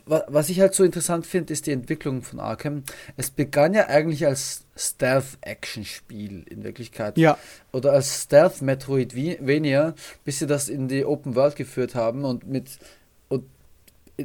[0.05, 2.81] Was ich halt so interessant finde, ist die Entwicklung von Arkham.
[3.15, 7.19] Es begann ja eigentlich als Stealth-Action-Spiel in Wirklichkeit.
[7.19, 7.37] Ja.
[7.71, 9.93] Oder als Stealth-Metroidvania,
[10.25, 12.79] bis sie das in die Open World geführt haben und mit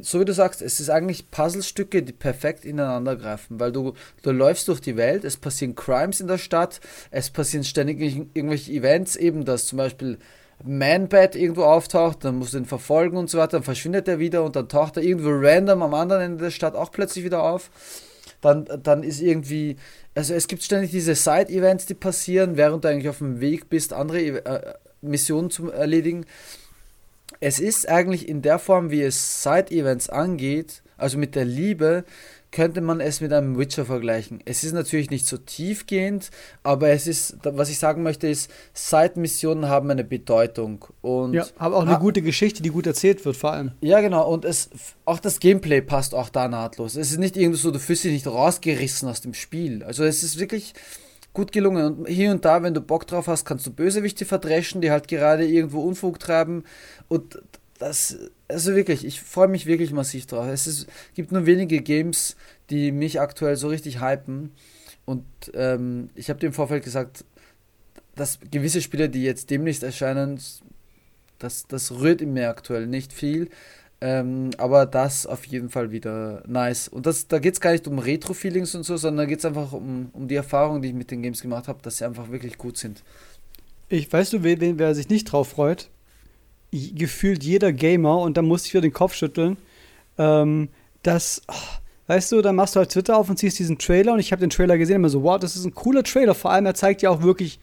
[0.01, 4.31] so wie du sagst, es ist eigentlich Puzzlestücke, die perfekt ineinander greifen, weil du, du
[4.31, 6.79] läufst durch die Welt, es passieren Crimes in der Stadt,
[7.11, 8.01] es passieren ständig
[8.33, 10.17] irgendwelche Events, eben dass zum Beispiel
[10.63, 14.43] Man-Bat irgendwo auftaucht, dann musst du ihn verfolgen und so weiter, dann verschwindet er wieder
[14.43, 17.69] und dann taucht er irgendwo random am anderen Ende der Stadt auch plötzlich wieder auf.
[18.41, 19.75] Dann, dann ist irgendwie,
[20.13, 23.91] also es gibt ständig diese Side-Events, die passieren, während du eigentlich auf dem Weg bist,
[23.91, 26.25] andere äh, Missionen zu erledigen
[27.39, 32.05] es ist eigentlich in der Form, wie es Side-Events angeht, also mit der Liebe,
[32.55, 34.39] könnte man es mit einem Witcher vergleichen.
[34.45, 36.31] Es ist natürlich nicht so tiefgehend,
[36.63, 40.85] aber es ist, was ich sagen möchte, ist, Side-Missionen haben eine Bedeutung.
[41.01, 43.71] Und ja, aber auch eine gute Geschichte, die gut erzählt wird, vor allem.
[43.81, 44.31] Ja, genau.
[44.31, 44.69] Und es,
[45.03, 46.95] auch das Gameplay passt auch da nahtlos.
[46.95, 49.83] Es ist nicht irgendwie so, du fühlst dich nicht rausgerissen aus dem Spiel.
[49.83, 50.73] Also es ist wirklich
[51.35, 51.85] gut gelungen.
[51.85, 55.07] Und hier und da, wenn du Bock drauf hast, kannst du Bösewichte verdreschen, die halt
[55.07, 56.63] gerade irgendwo Unfug treiben.
[57.07, 57.39] Und
[57.77, 58.17] das,
[58.47, 60.47] also wirklich, ich freue mich wirklich massiv drauf.
[60.47, 62.35] Es ist, gibt nur wenige Games,
[62.71, 64.51] die mich aktuell so richtig hypen.
[65.05, 67.25] Und ähm, ich habe dir im Vorfeld gesagt,
[68.15, 70.39] dass gewisse Spiele, die jetzt demnächst erscheinen,
[71.37, 73.49] das, das rührt in mir aktuell nicht viel.
[74.01, 76.87] Ähm, aber das auf jeden Fall wieder nice.
[76.87, 79.45] Und das, da geht es gar nicht um Retro-Feelings und so, sondern da geht es
[79.45, 82.29] einfach um, um die Erfahrung, die ich mit den Games gemacht habe, dass sie einfach
[82.29, 83.03] wirklich gut sind.
[83.87, 85.89] Ich weißt du, wen, wer sich nicht drauf freut?
[86.71, 89.57] Gefühlt jeder Gamer, und da muss ich wieder den Kopf schütteln,
[90.17, 90.69] ähm,
[91.03, 91.53] dass, oh,
[92.07, 94.41] weißt du, dann machst du halt Twitter auf und ziehst diesen Trailer und ich habe
[94.41, 96.35] den Trailer gesehen und immer so, wow, das ist ein cooler Trailer.
[96.35, 97.59] Vor allem, er zeigt ja auch wirklich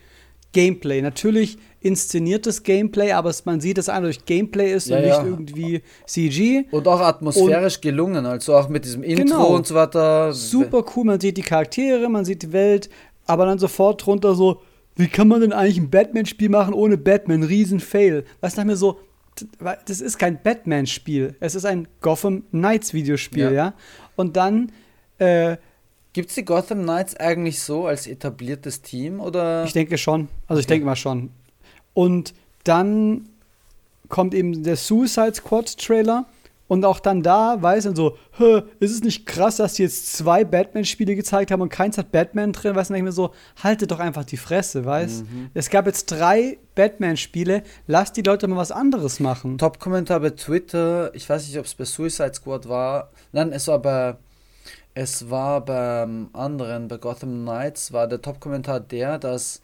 [0.52, 1.02] Gameplay.
[1.02, 5.22] Natürlich inszeniertes Gameplay, aber man sieht, dass es durch Gameplay ist ja, und ja.
[5.22, 6.64] nicht irgendwie CG.
[6.70, 10.32] Und auch atmosphärisch und, gelungen, also auch mit diesem Intro genau, und so weiter.
[10.32, 12.88] Super cool, man sieht die Charaktere, man sieht die Welt,
[13.26, 14.62] aber dann sofort drunter so,
[14.96, 17.42] wie kann man denn eigentlich ein Batman-Spiel machen ohne Batman?
[17.42, 18.24] Riesen-Fail.
[18.40, 19.00] Was nach mir so,
[19.86, 23.50] das ist kein Batman-Spiel, es ist ein Gotham Knights-Videospiel, ja.
[23.50, 23.74] ja.
[24.14, 24.70] Und dann
[25.18, 25.56] äh,
[26.12, 29.64] Gibt es die Gotham Knights eigentlich so als etabliertes Team oder?
[29.64, 30.28] Ich denke schon.
[30.46, 31.30] Also ich denke mal schon.
[31.94, 33.28] Und dann
[34.08, 36.26] kommt eben der Suicide Squad Trailer
[36.68, 38.16] und auch dann da weiß man so,
[38.80, 42.52] ist es nicht krass, dass die jetzt zwei Batman-Spiele gezeigt haben und keins hat Batman
[42.52, 42.74] drin?
[42.74, 45.50] Weißt du, nicht mehr so, haltet doch einfach die Fresse, weißt mhm.
[45.52, 49.58] Es gab jetzt drei Batman-Spiele, lass die Leute mal was anderes machen.
[49.58, 53.78] Top-Kommentar bei Twitter, ich weiß nicht, ob es bei Suicide Squad war, nein, es war
[53.78, 54.16] bei
[54.94, 59.60] es war beim anderen, bei Gotham Knights, war der Top-Kommentar der, dass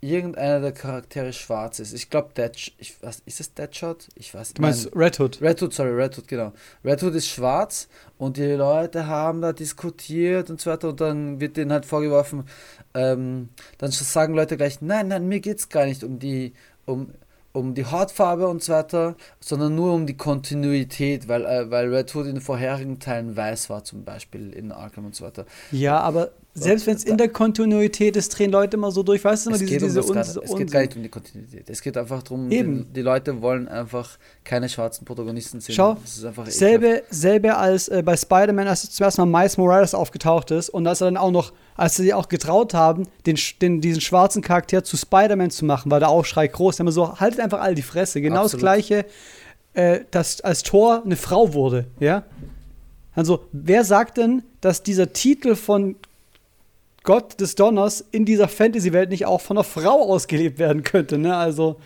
[0.00, 1.92] irgendeiner der Charaktere schwarz ist.
[1.92, 4.08] Ich glaube, Dead, ich was ist es Deadshot?
[4.14, 4.54] Ich weiß.
[4.54, 5.42] Du meinst Red Hood?
[5.42, 6.52] Red Hood, sorry, Red Hood, genau.
[6.84, 11.40] Red Hood ist schwarz und die Leute haben da diskutiert und so weiter und dann
[11.40, 12.44] wird denen halt vorgeworfen,
[12.94, 16.54] ähm, dann sagen Leute gleich, nein, nein, mir geht es gar nicht um die,
[16.86, 17.12] um
[17.52, 22.14] um die Hautfarbe und so weiter, sondern nur um die Kontinuität, weil, äh, weil Red
[22.14, 25.46] Hood in den vorherigen Teilen weiß war, zum Beispiel in Arkham und so weiter.
[25.72, 29.46] Ja, aber selbst wenn es in der Kontinuität ist, drehen Leute immer so durch, weißt
[29.46, 31.70] du immer, es diese, geht diese um Es geht gar nicht um die Kontinuität.
[31.70, 32.86] Es geht einfach darum, Eben.
[32.88, 35.76] Die, die, Leute wollen einfach keine schwarzen Protagonisten sehen.
[35.76, 35.96] Schau,
[36.46, 41.00] selbe, selbe als äh, bei Spider-Man, als zuerst mal Miles Morales aufgetaucht ist und als
[41.00, 44.96] er dann auch noch, als sie auch getraut haben, den, den, diesen schwarzen Charakter zu
[44.96, 46.80] Spider-Man zu machen, war der Aufschrei groß.
[46.80, 48.20] Immer so, haltet einfach all die Fresse.
[48.20, 48.54] Genau Absolut.
[48.54, 49.06] das Gleiche,
[49.74, 52.24] äh, dass als Thor eine Frau wurde, ja?
[53.14, 55.96] Also, wer sagt denn, dass dieser Titel von
[57.02, 61.18] Gott des Donners in dieser Fantasy-Welt nicht auch von einer Frau ausgelebt werden könnte.
[61.18, 61.34] Ne?
[61.34, 61.76] Also,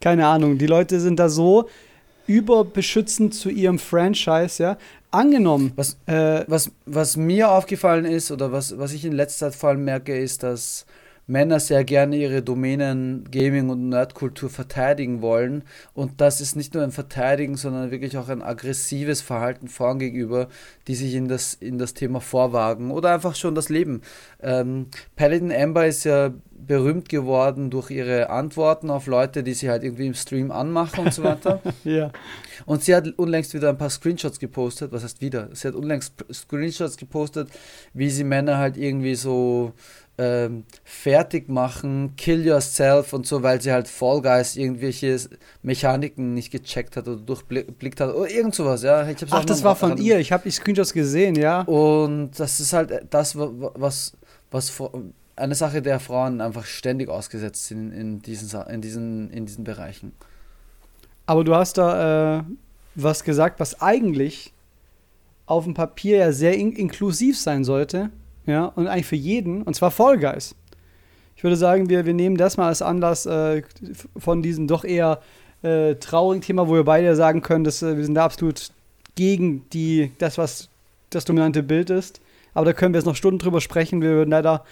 [0.00, 0.58] keine Ahnung.
[0.58, 1.68] Die Leute sind da so
[2.26, 4.78] überbeschützend zu ihrem Franchise, ja.
[5.10, 5.72] Angenommen.
[5.76, 9.68] Was, äh, was, was mir aufgefallen ist oder was, was ich in letzter Zeit vor
[9.68, 10.86] allem merke, ist, dass
[11.26, 15.64] Männer sehr gerne ihre Domänen Gaming und Nerdkultur verteidigen wollen.
[15.94, 20.48] Und das ist nicht nur ein Verteidigen, sondern wirklich auch ein aggressives Verhalten Frauen gegenüber,
[20.86, 24.02] die sich in das, in das Thema vorwagen oder einfach schon das Leben.
[24.42, 26.32] Ähm, Paladin Amber ist ja
[26.66, 31.14] berühmt geworden durch ihre Antworten auf Leute, die sie halt irgendwie im Stream anmachen und
[31.14, 31.60] so weiter.
[31.84, 32.10] ja.
[32.66, 34.92] Und sie hat unlängst wieder ein paar Screenshots gepostet.
[34.92, 35.48] Was heißt wieder?
[35.52, 37.48] Sie hat unlängst Screenshots gepostet,
[37.92, 39.72] wie sie Männer halt irgendwie so
[40.16, 45.18] ähm, fertig machen, kill yourself und so, weil sie halt Fall Guys irgendwelche
[45.62, 49.06] Mechaniken nicht gecheckt hat oder durchblickt hat oder irgend sowas, ja.
[49.30, 51.62] Ach, das war von ihr, ich habe die Screenshots gesehen, ja.
[51.62, 54.16] Und das ist halt das, was,
[54.50, 54.72] was
[55.34, 60.12] eine Sache der Frauen einfach ständig ausgesetzt sind in diesen, in diesen, in diesen Bereichen.
[61.26, 62.42] Aber du hast da äh,
[62.94, 64.52] was gesagt, was eigentlich
[65.46, 68.10] auf dem Papier ja sehr in inklusiv sein sollte
[68.46, 70.54] ja, und eigentlich für jeden, und zwar Fall Guys.
[71.36, 73.62] Ich würde sagen, wir, wir nehmen das mal als Anlass äh,
[74.16, 75.20] von diesem doch eher
[75.62, 78.70] äh, traurigen Thema, wo wir beide sagen können, dass äh, wir sind da absolut
[79.14, 80.68] gegen die, das, was
[81.10, 82.20] das dominante Bild ist.
[82.52, 84.00] Aber da können wir jetzt noch Stunden drüber sprechen.
[84.00, 84.64] Wir würden leider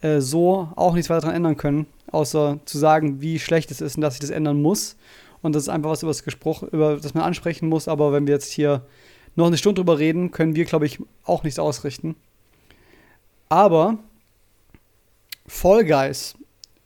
[0.00, 3.96] äh, so auch nichts weiter daran ändern können, außer zu sagen, wie schlecht es ist
[3.96, 4.96] und dass sich das ändern muss.
[5.42, 7.86] Und das ist einfach was, über das, Gespruch, über das man ansprechen muss.
[7.86, 8.82] Aber wenn wir jetzt hier
[9.36, 12.16] noch eine Stunde drüber reden, können wir, glaube ich, auch nichts ausrichten.
[13.48, 13.98] Aber
[15.46, 16.34] Fall Guys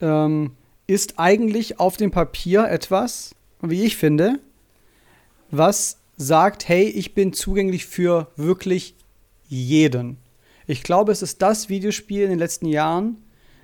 [0.00, 0.52] ähm,
[0.86, 4.38] ist eigentlich auf dem Papier etwas, wie ich finde,
[5.50, 8.94] was sagt, hey, ich bin zugänglich für wirklich
[9.48, 10.18] jeden.
[10.66, 13.22] Ich glaube, es ist das Videospiel in den letzten Jahren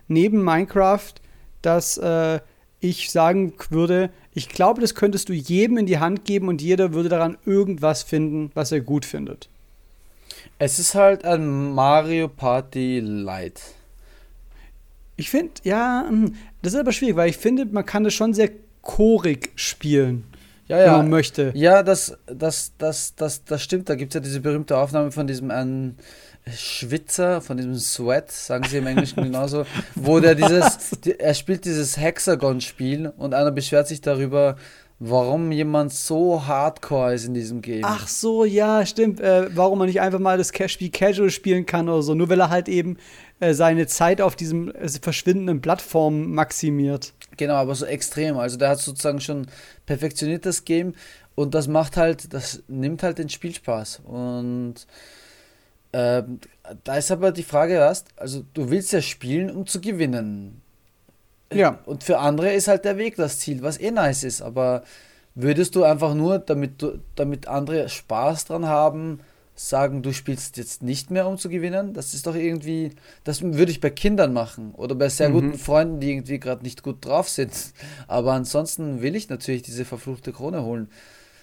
[0.09, 1.15] neben Minecraft,
[1.63, 2.41] das äh,
[2.81, 6.93] ich sagen würde, ich glaube, das könntest du jedem in die Hand geben und jeder
[6.93, 9.49] würde daran irgendwas finden, was er gut findet.
[10.59, 13.61] Es ist halt ein Mario Party Light.
[15.17, 18.35] Ich finde, ja, hm, das ist aber schwierig, weil ich finde, man kann das schon
[18.35, 18.51] sehr
[18.83, 20.25] chorig spielen.
[20.67, 20.85] Ja, ja.
[20.87, 21.53] Wenn man möchte.
[21.55, 23.89] Ja, das, das, das, das, das stimmt.
[23.89, 25.97] Da gibt es ja diese berühmte Aufnahme von diesem einen
[26.55, 31.97] Schwitzer, von diesem Sweat, sagen sie im Englischen genauso, wo der dieses, er spielt dieses
[31.97, 34.57] Hexagon-Spiel und einer beschwert sich darüber,
[35.01, 37.85] warum jemand so hardcore ist in diesem Game.
[37.85, 39.21] Ach so, ja, stimmt.
[39.21, 42.41] Äh, warum man nicht einfach mal das Spiel Casual spielen kann oder so, nur weil
[42.41, 42.97] er halt eben
[43.41, 47.13] äh, seine Zeit auf diesem äh, verschwindenden Plattform maximiert.
[47.37, 48.37] Genau, aber so extrem.
[48.39, 49.47] Also der hat sozusagen schon
[49.87, 50.95] perfektioniert das Game
[51.35, 54.01] und das macht halt, das nimmt halt den Spielspaß.
[54.05, 54.87] Und
[55.93, 56.25] äh,
[56.83, 60.61] da ist aber die Frage erst, also du willst ja spielen, um zu gewinnen.
[61.53, 61.79] Ja.
[61.87, 64.43] Und für andere ist halt der Weg das Ziel, was eh nice ist.
[64.43, 64.83] Aber
[65.35, 69.21] würdest du einfach nur, damit, du, damit andere Spaß dran haben,
[69.55, 71.95] sagen, du spielst jetzt nicht mehr, um zu gewinnen?
[71.95, 72.91] Das ist doch irgendwie,
[73.25, 75.33] das würde ich bei Kindern machen oder bei sehr mhm.
[75.33, 77.53] guten Freunden, die irgendwie gerade nicht gut drauf sind.
[78.07, 80.89] Aber ansonsten will ich natürlich diese verfluchte Krone holen.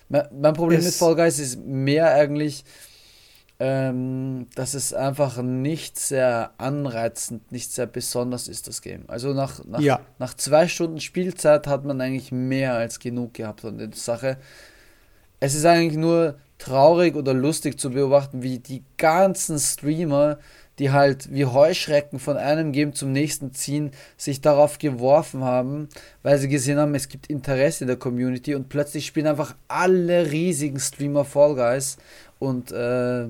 [0.08, 2.64] Mein Problem es mit Fall Guys ist mehr eigentlich,
[3.60, 9.06] ähm, dass es einfach nicht sehr anreizend, nicht sehr besonders ist, das Game.
[9.08, 10.02] Also nach, nach, ja.
[10.20, 14.38] nach zwei Stunden Spielzeit hat man eigentlich mehr als genug gehabt von der Sache.
[15.40, 20.38] Es ist eigentlich nur traurig oder lustig zu beobachten, wie die ganzen Streamer,
[20.80, 25.88] die halt wie Heuschrecken von einem Game zum nächsten ziehen, sich darauf geworfen haben,
[26.24, 30.32] weil sie gesehen haben, es gibt Interesse in der Community und plötzlich spielen einfach alle
[30.32, 31.98] riesigen Streamer Fall Guys
[32.40, 33.28] und äh,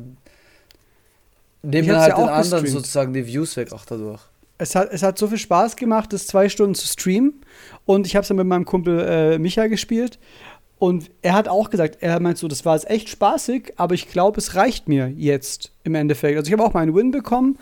[1.62, 2.70] nehmen halt ja den anderen gestreamt.
[2.70, 4.22] sozusagen die Views weg auch dadurch.
[4.58, 7.42] Es hat, es hat so viel Spaß gemacht, das zwei Stunden zu streamen.
[7.86, 10.18] Und ich habe es dann mit meinem Kumpel äh, Micha gespielt.
[10.78, 14.10] Und er hat auch gesagt, er meint so, das war jetzt echt spaßig, aber ich
[14.10, 16.38] glaube, es reicht mir jetzt im Endeffekt.
[16.38, 17.58] Also ich habe auch meinen Win bekommen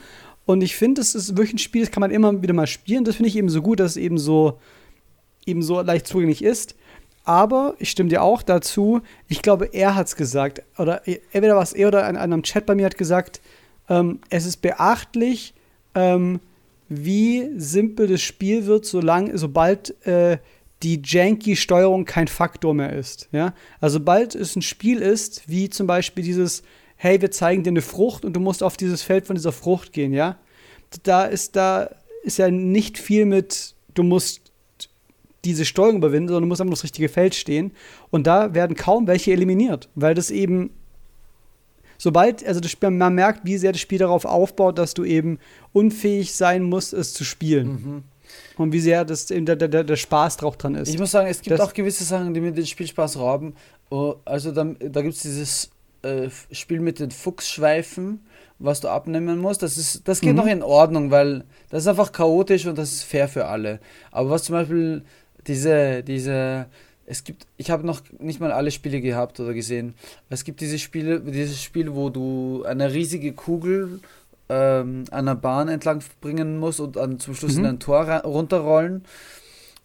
[0.46, 3.04] und ich finde, es ist wirklich ein Spiel, das kann man immer wieder mal spielen.
[3.04, 4.60] Das finde ich eben so gut, dass es eben so,
[5.46, 6.76] eben so leicht zugänglich ist.
[7.24, 11.72] Aber ich stimme dir auch dazu, ich glaube, er hat es gesagt, oder entweder was
[11.72, 13.40] er oder an einem Chat bei mir hat gesagt,
[13.88, 15.54] ähm, es ist beachtlich,
[15.96, 16.42] ähm,
[16.90, 20.38] wie simpel das Spiel wird, solange, sobald äh,
[20.84, 23.30] die janky Steuerung kein Faktor mehr ist.
[23.32, 23.54] Ja?
[23.80, 26.64] Also sobald es ein Spiel ist, wie zum Beispiel dieses,
[26.96, 29.94] hey, wir zeigen dir eine Frucht und du musst auf dieses Feld von dieser Frucht
[29.94, 30.38] gehen, ja.
[31.04, 31.90] Da ist, da
[32.24, 34.52] ist ja nicht viel mit, du musst
[35.44, 37.72] diese Steuerung überwinden, sondern du musst einfach das richtige Feld stehen.
[38.12, 40.70] Und da werden kaum welche eliminiert, weil das eben,
[41.98, 45.40] sobald, also das Spiel, man merkt, wie sehr das Spiel darauf aufbaut, dass du eben
[45.74, 47.68] unfähig sein musst, es zu spielen.
[47.68, 48.04] Mhm.
[48.58, 50.90] Und wie sehr das, der, der, der Spaß drauf dran ist.
[50.90, 53.56] Ich muss sagen, es gibt das, auch gewisse Sachen, die mir den Spielspaß rauben.
[53.90, 55.72] Oh, also da, da gibt es dieses
[56.04, 58.20] äh, Spiel mit den Fuchsschweifen,
[58.60, 59.64] was du abnehmen musst.
[59.64, 60.36] Das, ist, das geht Mhm.
[60.38, 63.80] noch in Ordnung, weil das ist einfach chaotisch und das ist fair für alle.
[64.12, 65.04] Aber was zum Beispiel
[65.48, 66.68] diese, diese,
[67.06, 69.94] es gibt, ich habe noch nicht mal alle Spiele gehabt oder gesehen.
[70.30, 74.00] Es gibt diese Spiele, dieses Spiel, wo du eine riesige Kugel
[74.50, 77.70] ähm, an einer Bahn entlang bringen musst und dann zum Schluss in Mhm.
[77.70, 79.04] ein Tor runterrollen.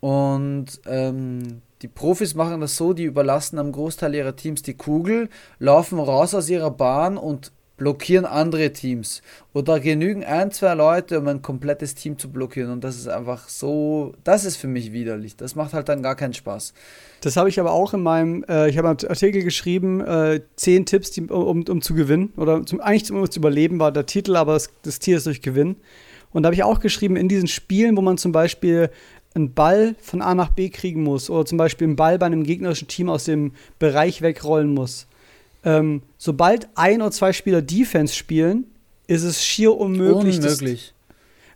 [0.01, 5.29] Und ähm, die Profis machen das so, die überlassen am Großteil ihrer Teams die Kugel,
[5.59, 9.23] laufen raus aus ihrer Bahn und blockieren andere Teams.
[9.55, 12.71] Da genügen ein, zwei Leute, um ein komplettes Team zu blockieren.
[12.71, 15.35] Und das ist einfach so, das ist für mich widerlich.
[15.35, 16.75] Das macht halt dann gar keinen Spaß.
[17.23, 20.87] Das habe ich aber auch in meinem, äh, ich habe einen Artikel geschrieben, äh, zehn
[20.87, 22.33] Tipps, die, um, um zu gewinnen.
[22.37, 25.43] Oder zum, eigentlich um zu überleben war der Titel, aber das, das Tier ist durch
[25.43, 25.77] Gewinnen.
[26.33, 28.91] Und da habe ich auch geschrieben, in diesen Spielen, wo man zum Beispiel
[29.35, 32.45] einen Ball von A nach B kriegen muss oder zum Beispiel einen Ball bei einem
[32.45, 35.07] gegnerischen Team aus dem Bereich wegrollen muss.
[35.65, 38.67] Ähm, sobald ein oder zwei Spieler Defense spielen,
[39.07, 40.95] ist es schier unmöglich, das- Unmöglich.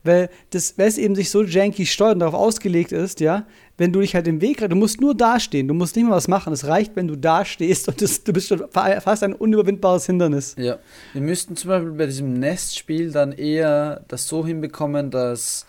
[0.05, 3.47] weil das, weil es eben sich so janky steuert und darauf ausgelegt ist, ja,
[3.79, 6.29] wenn du dich halt im Weg, du musst nur dastehen, du musst nicht mal was
[6.29, 6.53] machen.
[6.53, 10.55] Es reicht, wenn du dastehst und das, du bist schon fa- fast ein unüberwindbares Hindernis.
[10.59, 10.79] Ja,
[11.13, 15.67] wir müssten zum Beispiel bei diesem Nestspiel dann eher das so hinbekommen, dass,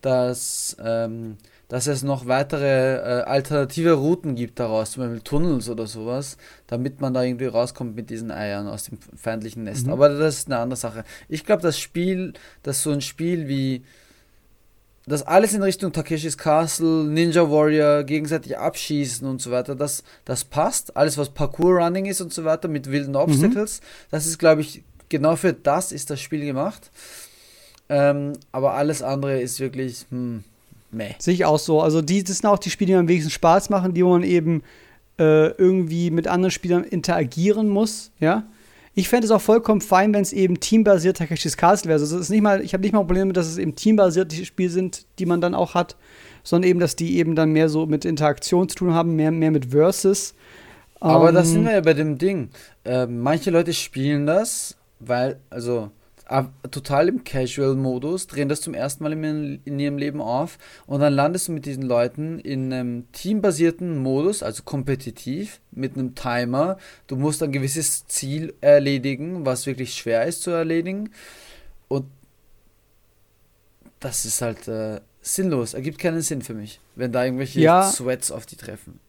[0.00, 1.36] dass, ähm,
[1.68, 7.00] dass es noch weitere äh, alternative Routen gibt daraus, zum Beispiel Tunnels oder sowas, damit
[7.00, 9.86] man da irgendwie rauskommt mit diesen Eiern aus dem feindlichen Nest.
[9.86, 9.92] Mhm.
[9.92, 11.04] Aber das ist eine andere Sache.
[11.28, 13.84] Ich glaube, das Spiel, dass so ein Spiel wie
[15.06, 20.44] das alles in Richtung Takeshis Castle, Ninja Warrior, gegenseitig abschießen und so weiter, das, das
[20.44, 20.96] passt.
[20.96, 25.36] Alles, was Parkour-Running ist und so weiter, mit wilden Obstacles, das ist, glaube ich, genau
[25.36, 26.90] für das ist das Spiel gemacht.
[27.88, 30.44] Ähm, aber alles andere ist wirklich, hm,
[30.90, 31.14] meh.
[31.18, 31.80] Sehe ich auch so.
[31.80, 34.22] Also, die, das sind auch die Spiele, die am wenigsten Spaß machen, die wo man
[34.22, 34.62] eben
[35.18, 38.44] äh, irgendwie mit anderen Spielern interagieren muss, ja.
[38.94, 42.00] Ich fände es auch vollkommen fein, wenn es eben teambasiert Takeshis Castle wäre.
[42.00, 43.76] Also es ist nicht mal, ich habe nicht mal ein Problem damit, dass es eben
[43.76, 45.94] teambasierte Spiele sind, die man dann auch hat,
[46.42, 49.52] sondern eben, dass die eben dann mehr so mit Interaktion zu tun haben, mehr, mehr
[49.52, 50.34] mit Versus.
[50.98, 52.50] Aber Ähm, da sind wir ja bei dem Ding.
[52.84, 55.92] Äh, manche Leute spielen das, weil, also
[56.70, 61.14] total im Casual-Modus, drehen das zum ersten Mal in, in ihrem Leben auf und dann
[61.14, 66.76] landest du mit diesen Leuten in einem teambasierten Modus, also kompetitiv, mit einem Timer.
[67.06, 71.10] Du musst ein gewisses Ziel erledigen, was wirklich schwer ist zu erledigen.
[71.88, 72.06] Und
[74.00, 77.90] das ist halt äh, sinnlos, ergibt keinen Sinn für mich, wenn da irgendwelche Ja.
[77.90, 79.00] Sweats auf die treffen.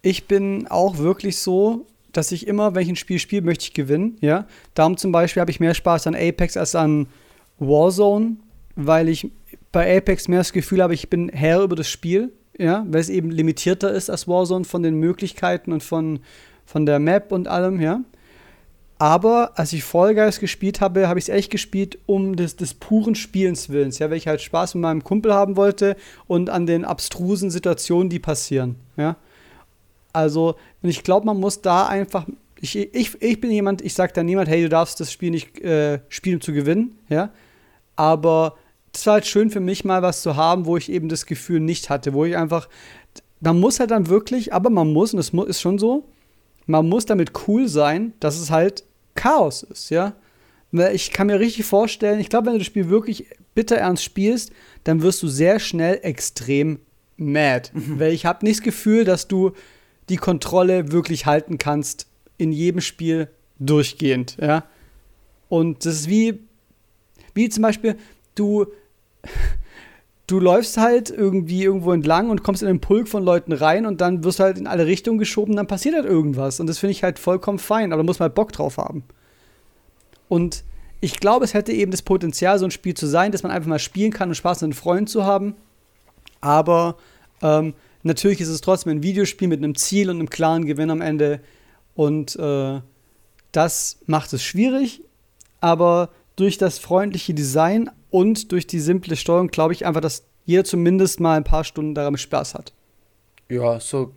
[0.00, 3.74] Ich bin auch wirklich so, dass ich immer, wenn ich ein Spiel spiele, möchte ich
[3.74, 4.46] gewinnen, ja.
[4.74, 7.06] Darum zum Beispiel habe ich mehr Spaß an Apex als an
[7.58, 8.36] Warzone,
[8.76, 9.30] weil ich
[9.72, 13.08] bei Apex mehr das Gefühl habe, ich bin Herr über das Spiel, ja, weil es
[13.08, 16.20] eben limitierter ist als Warzone von den Möglichkeiten und von,
[16.66, 18.02] von der Map und allem, ja.
[18.98, 22.74] Aber als ich Fall Guys gespielt habe, habe ich es echt gespielt um des, des
[22.74, 25.96] puren Spielens Willens, ja, weil ich halt Spaß mit meinem Kumpel haben wollte
[26.28, 29.16] und an den abstrusen Situationen, die passieren, ja.
[30.12, 32.26] Also, und ich glaube, man muss da einfach.
[32.60, 35.60] Ich, ich, ich bin jemand, ich sage da niemand, hey, du darfst das Spiel nicht
[35.60, 37.30] äh, spielen, um zu gewinnen, ja.
[37.96, 38.56] Aber
[38.94, 41.60] es war halt schön für mich mal was zu haben, wo ich eben das Gefühl
[41.60, 42.68] nicht hatte, wo ich einfach.
[43.40, 46.04] Man muss halt dann wirklich, aber man muss, und das ist schon so,
[46.66, 50.14] man muss damit cool sein, dass es halt Chaos ist, ja.
[50.70, 54.04] Weil ich kann mir richtig vorstellen, ich glaube, wenn du das Spiel wirklich bitter ernst
[54.04, 54.52] spielst,
[54.84, 56.78] dann wirst du sehr schnell extrem
[57.16, 57.70] mad.
[57.74, 59.52] Weil ich habe nicht das Gefühl, dass du
[60.08, 62.06] die Kontrolle wirklich halten kannst
[62.38, 64.64] in jedem Spiel durchgehend, ja.
[65.48, 66.40] Und das ist wie,
[67.34, 67.96] wie zum Beispiel,
[68.34, 68.66] du,
[70.26, 74.00] du läufst halt irgendwie irgendwo entlang und kommst in einen Pulk von Leuten rein und
[74.00, 76.58] dann wirst du halt in alle Richtungen geschoben, dann passiert halt irgendwas.
[76.58, 79.04] Und das finde ich halt vollkommen fein, aber da muss man halt Bock drauf haben.
[80.28, 80.64] Und
[81.02, 83.68] ich glaube, es hätte eben das Potenzial, so ein Spiel zu sein, dass man einfach
[83.68, 85.54] mal spielen kann und Spaß mit einem Freund zu haben.
[86.40, 86.96] Aber
[87.42, 91.00] ähm, natürlich ist es trotzdem ein Videospiel mit einem Ziel und einem klaren Gewinn am
[91.00, 91.40] Ende.
[91.94, 92.80] Und äh,
[93.52, 95.02] das macht es schwierig.
[95.60, 100.64] Aber durch das freundliche Design und durch die simple Steuerung glaube ich einfach, dass jeder
[100.64, 102.72] zumindest mal ein paar Stunden daran Spaß hat.
[103.48, 104.12] Ja, so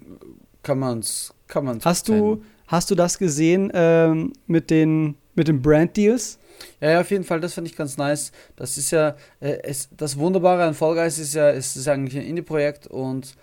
[0.63, 5.47] kann man es kann man's Hast du, hast du das gesehen ähm, mit den, mit
[5.47, 6.39] den Brand-Deals?
[6.79, 8.31] Ja, ja, auf jeden Fall, das fand ich ganz nice.
[8.55, 12.17] Das ist ja, äh, es, das Wunderbare an Fall Guys ist ja, es ist eigentlich
[12.17, 13.35] ein Indie-Projekt und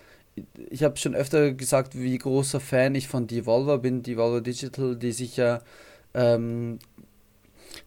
[0.69, 5.11] ich habe schon öfter gesagt, wie großer Fan ich von Devolver bin, Devolver Digital, die
[5.11, 5.61] sich ja,
[6.13, 6.79] ähm,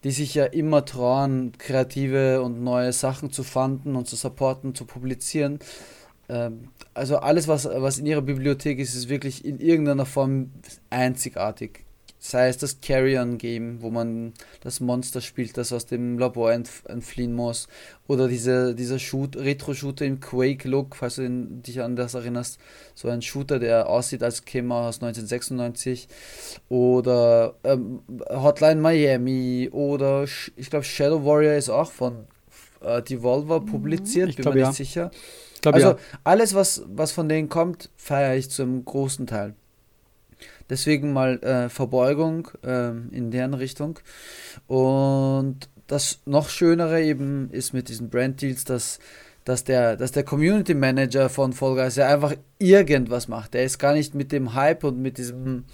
[0.05, 4.85] die sich ja immer trauen, kreative und neue Sachen zu fanden und zu supporten, zu
[4.85, 5.59] publizieren.
[6.29, 10.53] Ähm, also alles, was, was in ihrer Bibliothek ist, ist wirklich in irgendeiner Form
[10.91, 11.86] einzigartig.
[12.31, 17.69] Sei es das Carrion-Game, wo man das Monster spielt, das aus dem Labor entfliehen muss,
[18.09, 22.59] oder diese, dieser Shoot, Retro-Shooter im Quake-Look, falls du dich an das erinnerst,
[22.95, 26.09] so ein Shooter, der aussieht, als käme aus 1996,
[26.69, 28.01] oder ähm,
[28.31, 30.25] Hotline Miami, oder
[30.57, 32.27] ich glaube Shadow Warrior ist auch von
[32.81, 34.85] äh, Devolver publiziert, ich bin glaub, mir nicht ja.
[34.85, 35.11] sicher.
[35.63, 35.97] Glaub, also ja.
[36.25, 39.55] alles, was, was von denen kommt, feiere ich zum großen Teil.
[40.69, 43.99] Deswegen mal äh, Verbeugung äh, in deren Richtung.
[44.67, 48.99] Und das noch Schönere eben ist mit diesen Brand Deals, dass,
[49.45, 53.55] dass, der, dass der Community Manager von Fall Guys ja einfach irgendwas macht.
[53.55, 55.65] Der ist gar nicht mit dem Hype und mit diesem,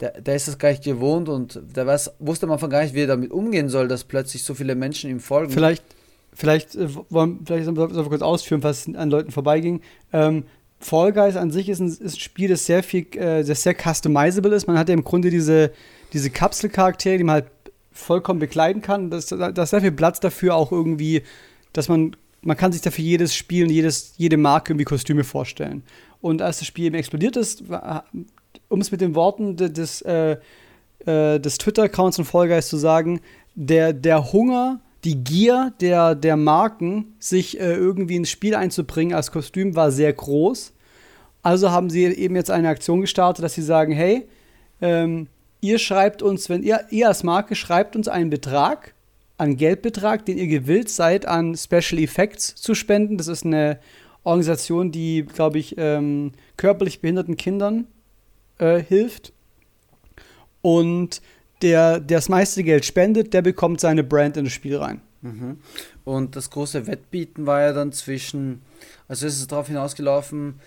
[0.00, 2.94] der, der ist das gar nicht gewohnt und der weiß, wusste am Anfang gar nicht,
[2.94, 5.52] wie er damit umgehen soll, dass plötzlich so viele Menschen ihm folgen.
[5.52, 5.84] Vielleicht,
[6.32, 9.80] vielleicht, äh, wollen, vielleicht sollen wir kurz ausführen, was an Leuten vorbeiging.
[10.12, 10.44] Ähm,
[10.78, 13.74] Fall Guys an sich ist ein, ist ein Spiel, das sehr viel, äh, das sehr
[13.74, 14.66] customizable ist.
[14.66, 15.72] Man hat ja im Grunde diese,
[16.12, 17.50] diese Kapselcharaktere, die man halt
[17.92, 19.10] vollkommen bekleiden kann.
[19.10, 21.22] Da ist, sehr viel Platz dafür, auch irgendwie,
[21.72, 25.82] dass man, man kann sich dafür jedes Spiel und jedes, jede Marke irgendwie Kostüme vorstellen.
[26.20, 27.64] Und als das Spiel eben explodiert ist,
[28.68, 30.36] um es mit den Worten des, äh,
[31.06, 33.20] äh, des Twitter-Accounts von Fall Guys zu sagen,
[33.54, 39.30] der, der Hunger die Gier der, der Marken, sich äh, irgendwie ins Spiel einzubringen als
[39.30, 40.72] Kostüm, war sehr groß.
[41.42, 44.26] Also haben sie eben jetzt eine Aktion gestartet, dass sie sagen, hey,
[44.80, 45.28] ähm,
[45.60, 48.94] ihr schreibt uns, wenn ihr, ihr als Marke schreibt uns einen Betrag,
[49.38, 53.16] einen Geldbetrag, den ihr gewillt seid, an Special Effects zu spenden.
[53.16, 53.78] Das ist eine
[54.24, 57.86] Organisation, die, glaube ich, ähm, körperlich behinderten Kindern
[58.58, 59.32] äh, hilft.
[60.62, 61.22] Und
[61.62, 65.00] der, der das meiste Geld spendet, der bekommt seine Brand in das Spiel rein.
[65.22, 65.58] Mhm.
[66.04, 68.62] Und das große Wettbieten war ja dann zwischen,
[69.08, 70.60] also es ist darauf hinausgelaufen,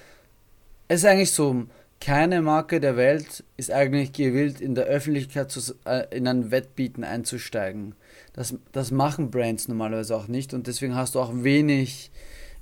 [0.87, 1.65] es ist eigentlich so,
[2.01, 7.03] keine Marke der Welt ist eigentlich gewillt, in der Öffentlichkeit zu, äh, in ein Wettbieten
[7.03, 7.95] einzusteigen.
[8.33, 12.09] Das, das machen Brands normalerweise auch nicht und deswegen hast du auch wenig,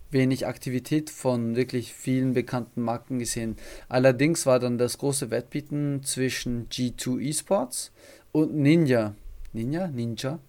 [0.10, 3.58] wenig Aktivität von wirklich vielen bekannten Marken gesehen.
[3.90, 7.92] Allerdings war dann das große Wettbieten zwischen G2 Esports
[8.32, 9.16] und Ninja.
[9.54, 9.88] Ninja?
[9.88, 10.40] Ninja?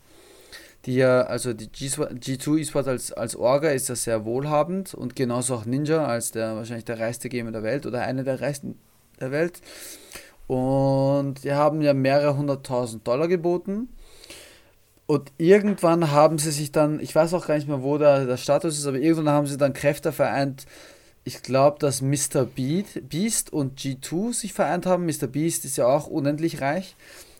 [0.86, 5.54] Die ja, also die G2 Esports als, als Orga ist ja sehr wohlhabend und genauso
[5.54, 8.78] auch Ninja als der wahrscheinlich der reichste Gamer der Welt oder einer der reichsten
[9.20, 9.60] der Welt.
[10.46, 13.88] Und die haben ja mehrere hunderttausend Dollar geboten.
[15.06, 18.36] Und irgendwann haben sie sich dann, ich weiß auch gar nicht mehr, wo der, der
[18.36, 20.66] Status ist, aber irgendwann haben sie dann Kräfte vereint.
[21.24, 22.46] Ich glaube, dass Mr.
[22.46, 25.06] Beast und G2 sich vereint haben.
[25.06, 25.26] Mr.
[25.26, 26.94] Beast ist ja auch unendlich reich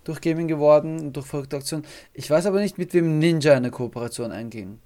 [0.09, 1.85] durch Gaming geworden, durch verrückte Aktionen.
[2.15, 4.79] Ich weiß aber nicht, mit wem Ninja eine Kooperation einging.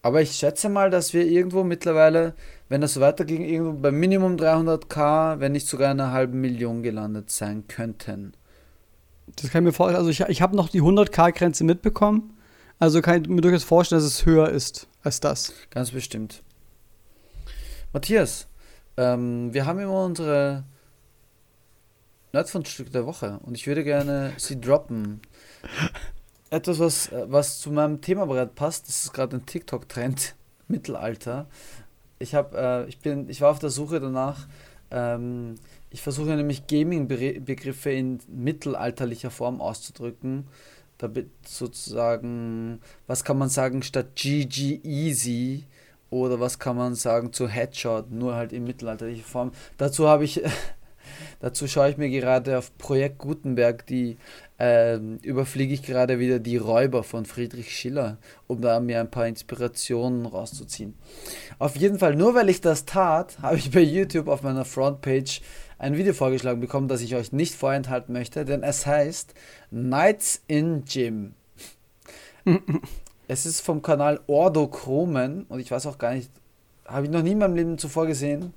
[0.00, 2.34] Aber ich schätze mal, dass wir irgendwo mittlerweile,
[2.68, 7.30] wenn das so weiterging, irgendwo bei Minimum 300k, wenn nicht sogar einer halben Million gelandet
[7.30, 8.34] sein könnten.
[9.36, 9.96] Das kann ich mir vorstellen.
[9.96, 12.36] Also ich, ich habe noch die 100k-Grenze mitbekommen.
[12.78, 15.52] Also kann ich mir durchaus vorstellen, dass es höher ist als das.
[15.70, 16.42] Ganz bestimmt.
[17.92, 18.46] Matthias,
[18.96, 20.64] ähm, wir haben immer unsere
[22.34, 25.20] Nerdfundstück der Woche und ich würde gerne sie droppen.
[26.50, 30.34] Etwas, was, was zu meinem Thema bereits passt, das ist gerade ein TikTok-Trend,
[30.68, 31.46] Mittelalter.
[32.18, 34.46] Ich, hab, äh, ich, bin, ich war auf der Suche danach,
[34.90, 35.54] ähm,
[35.90, 40.48] ich versuche nämlich Gaming-Begriffe in mittelalterlicher Form auszudrücken.
[40.98, 45.66] Damit sozusagen, was kann man sagen statt GG Easy
[46.10, 49.52] oder was kann man sagen zu Headshot, nur halt in mittelalterlicher Form.
[49.76, 50.42] Dazu habe ich
[51.40, 54.16] Dazu schaue ich mir gerade auf Projekt Gutenberg die
[54.58, 59.26] äh, überfliege ich gerade wieder die Räuber von Friedrich Schiller, um da mir ein paar
[59.26, 60.94] Inspirationen rauszuziehen.
[61.58, 65.40] Auf jeden Fall, nur weil ich das tat, habe ich bei YouTube auf meiner Frontpage
[65.78, 69.34] ein Video vorgeschlagen bekommen, das ich euch nicht vorenthalten möchte, denn es heißt
[69.70, 71.34] Nights in Gym.
[73.28, 76.30] es ist vom Kanal Ordochromen und ich weiß auch gar nicht,
[76.86, 78.54] habe ich noch nie in meinem Leben zuvor gesehen.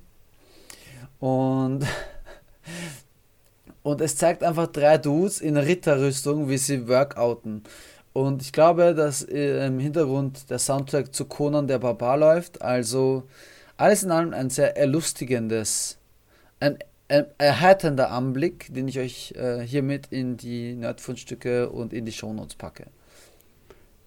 [1.18, 1.84] Und
[3.82, 7.62] und es zeigt einfach drei Dudes in Ritterrüstung, wie sie workouten.
[8.12, 12.60] Und ich glaube, dass im Hintergrund der Soundtrack zu Conan der Barbar läuft.
[12.62, 13.22] Also
[13.76, 15.98] alles in allem ein sehr erlustigendes,
[16.58, 22.12] ein, ein erheiternder Anblick, den ich euch äh, hiermit in die Nerdfundstücke und in die
[22.12, 22.86] Shownotes packe.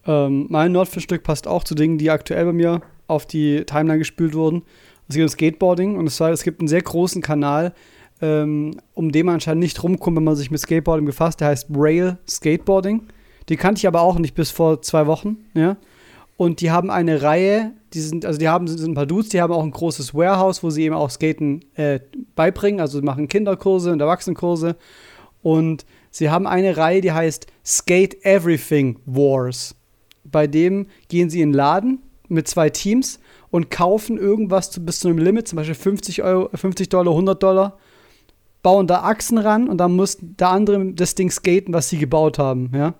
[0.05, 4.33] Ähm, mein Nerdfundstück passt auch zu Dingen, die aktuell bei mir auf die Timeline gespült
[4.33, 4.63] wurden.
[5.07, 7.73] Es geht um Skateboarding und zwar, es gibt einen sehr großen Kanal,
[8.21, 11.41] ähm, um den man anscheinend nicht rumkommt, wenn man sich mit Skateboarding befasst.
[11.41, 13.03] Der heißt Rail Skateboarding.
[13.49, 15.77] Die kannte ich aber auch nicht bis vor zwei Wochen, ja.
[16.37, 19.41] Und die haben eine Reihe, die sind, also die haben sind ein paar Dudes, die
[19.41, 21.99] haben auch ein großes Warehouse, wo sie eben auch Skaten äh,
[22.35, 22.79] beibringen.
[22.79, 24.75] Also machen Kinderkurse und Erwachsenenkurse.
[25.43, 29.75] Und Sie haben eine Reihe, die heißt Skate Everything Wars.
[30.25, 33.19] Bei dem gehen sie in den Laden mit zwei Teams
[33.49, 37.41] und kaufen irgendwas zu, bis zu einem Limit, zum Beispiel 50, Euro, 50 Dollar, 100
[37.41, 37.77] Dollar,
[38.61, 42.39] bauen da Achsen ran und dann muss der andere das Ding skaten, was sie gebaut
[42.39, 42.93] haben, ja.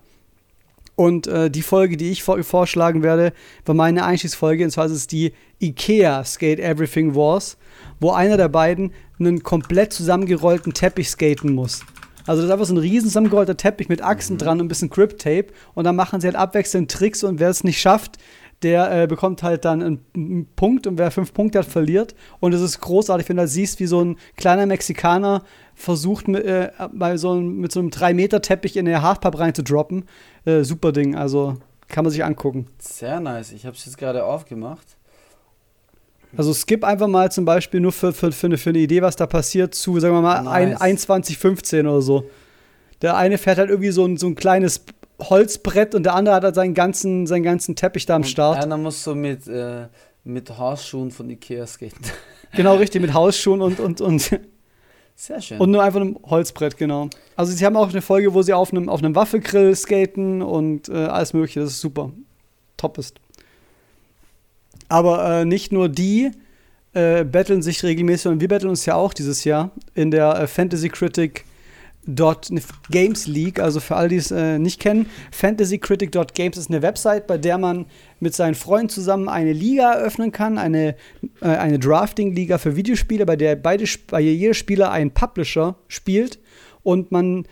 [0.94, 3.32] Und äh, die Folge, die ich vor vorschlagen werde,
[3.64, 7.56] war meine Einstiegsfolge, und zwar ist es die IKEA Skate Everything Wars,
[7.98, 11.82] wo einer der beiden einen komplett zusammengerollten Teppich skaten muss.
[12.26, 14.38] Also das ist einfach so ein riesen zusammengerollter Teppich mit Achsen mhm.
[14.38, 17.64] dran und ein bisschen Grip-Tape und dann machen sie halt abwechselnd Tricks und wer es
[17.64, 18.18] nicht schafft,
[18.62, 22.14] der äh, bekommt halt dann einen, einen, Punkt und wer fünf Punkte hat, verliert.
[22.40, 25.42] Und es ist großartig, wenn du siehst, wie so ein kleiner Mexikaner
[25.74, 30.04] versucht, mit, äh, bei so einem, mit so einem 3-Meter-Teppich in der Halfpipe reinzudroppen.
[30.44, 31.56] Äh, super Ding, also
[31.88, 32.66] kann man sich angucken.
[32.78, 34.96] Sehr nice, ich habe es jetzt gerade aufgemacht.
[36.36, 39.16] Also skip einfach mal zum Beispiel nur für, für, für, eine, für eine Idee, was
[39.16, 40.80] da passiert, zu, sagen wir mal, nice.
[40.80, 42.24] 21,15 oder so.
[43.02, 44.84] Der eine fährt halt irgendwie so ein, so ein kleines
[45.30, 48.58] Holzbrett und der andere hat halt seinen ganzen, seinen ganzen Teppich da am Start.
[48.58, 49.86] Und einer muss so mit, äh,
[50.24, 52.04] mit Hausschuhen von Ikea skaten.
[52.54, 54.38] Genau, richtig, mit Hausschuhen und, und, und.
[55.16, 55.58] Sehr schön.
[55.58, 57.08] Und nur einfach einem Holzbrett, genau.
[57.34, 60.90] Also sie haben auch eine Folge, wo sie auf einem, auf einem Waffelgrill skaten und
[60.90, 61.60] äh, alles mögliche.
[61.60, 62.10] Das ist super.
[62.76, 63.20] Top ist.
[64.88, 66.32] Aber äh, nicht nur die
[66.92, 70.46] äh, battlen sich regelmäßig, sondern wir battlen uns ja auch dieses Jahr in der äh,
[70.46, 71.46] Fantasy Critic
[72.04, 77.38] Games League, also für all die es äh, nicht kennen, fantasycritic.games ist eine Website, bei
[77.38, 77.86] der man
[78.18, 80.96] mit seinen Freunden zusammen eine Liga eröffnen kann, eine,
[81.40, 86.40] äh, eine Drafting-Liga für Videospiele, bei der beide, bei jeder Spieler einen Publisher spielt
[86.82, 87.46] und man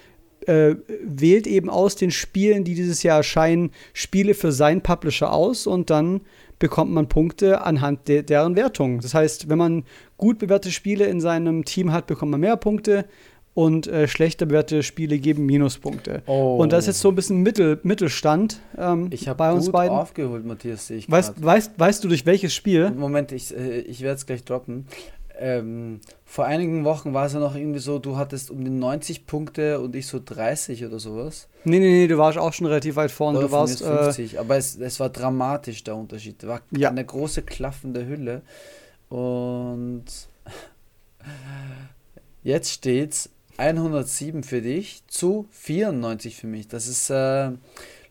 [0.47, 0.75] äh,
[1.05, 5.91] wählt eben aus den Spielen, die dieses Jahr erscheinen, Spiele für seinen Publisher aus und
[5.91, 6.23] dann
[6.59, 9.01] bekommt man Punkte anhand de deren Wertung.
[9.01, 9.85] Das heißt, wenn man
[10.19, 13.07] gut bewährte Spiele in seinem Team hat, bekommt man mehr Punkte
[13.55, 16.23] und äh, schlechter bewährte Spiele geben Minuspunkte.
[16.27, 16.57] Oh.
[16.57, 19.97] Und das ist jetzt so ein bisschen Mittel, Mittelstand ähm, ich bei uns beiden.
[19.97, 22.91] aufgeholt, Matthias, sehe ich weißt, weißt, weißt du durch welches Spiel?
[22.91, 24.87] Moment, ich, äh, ich werde es gleich droppen.
[25.43, 29.27] Ähm, vor einigen Wochen war es ja noch irgendwie so, du hattest um die 90
[29.27, 31.49] Punkte und ich so 30 oder sowas.
[31.65, 33.39] Nee, nee, nee, du warst auch schon relativ weit vorne.
[33.39, 36.43] Oder du warst 50, äh, aber es, es war dramatisch der Unterschied.
[36.43, 36.91] Es war ja.
[36.91, 38.43] eine große klaffende Hülle.
[39.09, 40.05] Und
[42.43, 43.31] jetzt steht's
[43.61, 46.67] 107 für dich zu 94 für mich.
[46.67, 47.51] Das ist, äh,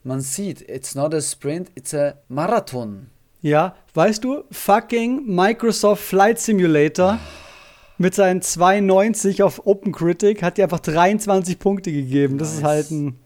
[0.03, 3.07] man sieht, it's not a sprint, it's a Marathon.
[3.41, 7.19] Ja, weißt du, fucking Microsoft Flight Simulator
[7.97, 12.37] mit seinen 92 auf OpenCritic hat dir einfach 23 Punkte gegeben.
[12.37, 12.57] Das nice.
[12.57, 13.19] ist halt ein.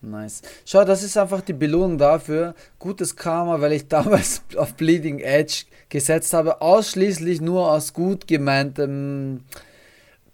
[0.00, 0.42] Nice.
[0.64, 2.54] Schau, das ist einfach die Belohnung dafür.
[2.78, 9.44] Gutes Karma, weil ich damals auf Bleeding Edge gesetzt habe, ausschließlich nur aus gut gemeintem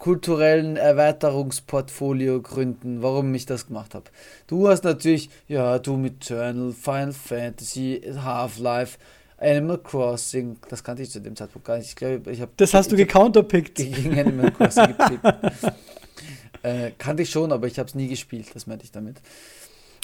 [0.04, 4.04] kulturellen Erweiterungsportfolio gründen, warum ich das gemacht habe.
[4.46, 8.98] Du hast natürlich, ja, du mit Journal, Final Fantasy, Half-Life,
[9.38, 11.88] Animal Crossing, das kannte ich zu dem Zeitpunkt gar nicht.
[11.88, 12.52] Ich glaube, ich habe.
[12.58, 13.76] Das hast du gecounterpickt.
[13.76, 15.24] Gegen Animal Crossing gepickt.
[16.62, 19.22] äh, kannte ich schon, aber ich habe es nie gespielt, das meinte ich damit.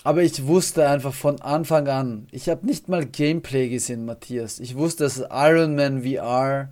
[0.02, 4.60] Aber ich wusste einfach von Anfang an, ich habe nicht mal Gameplay gesehen, Matthias.
[4.60, 6.70] Ich wusste, dass Iron Man VR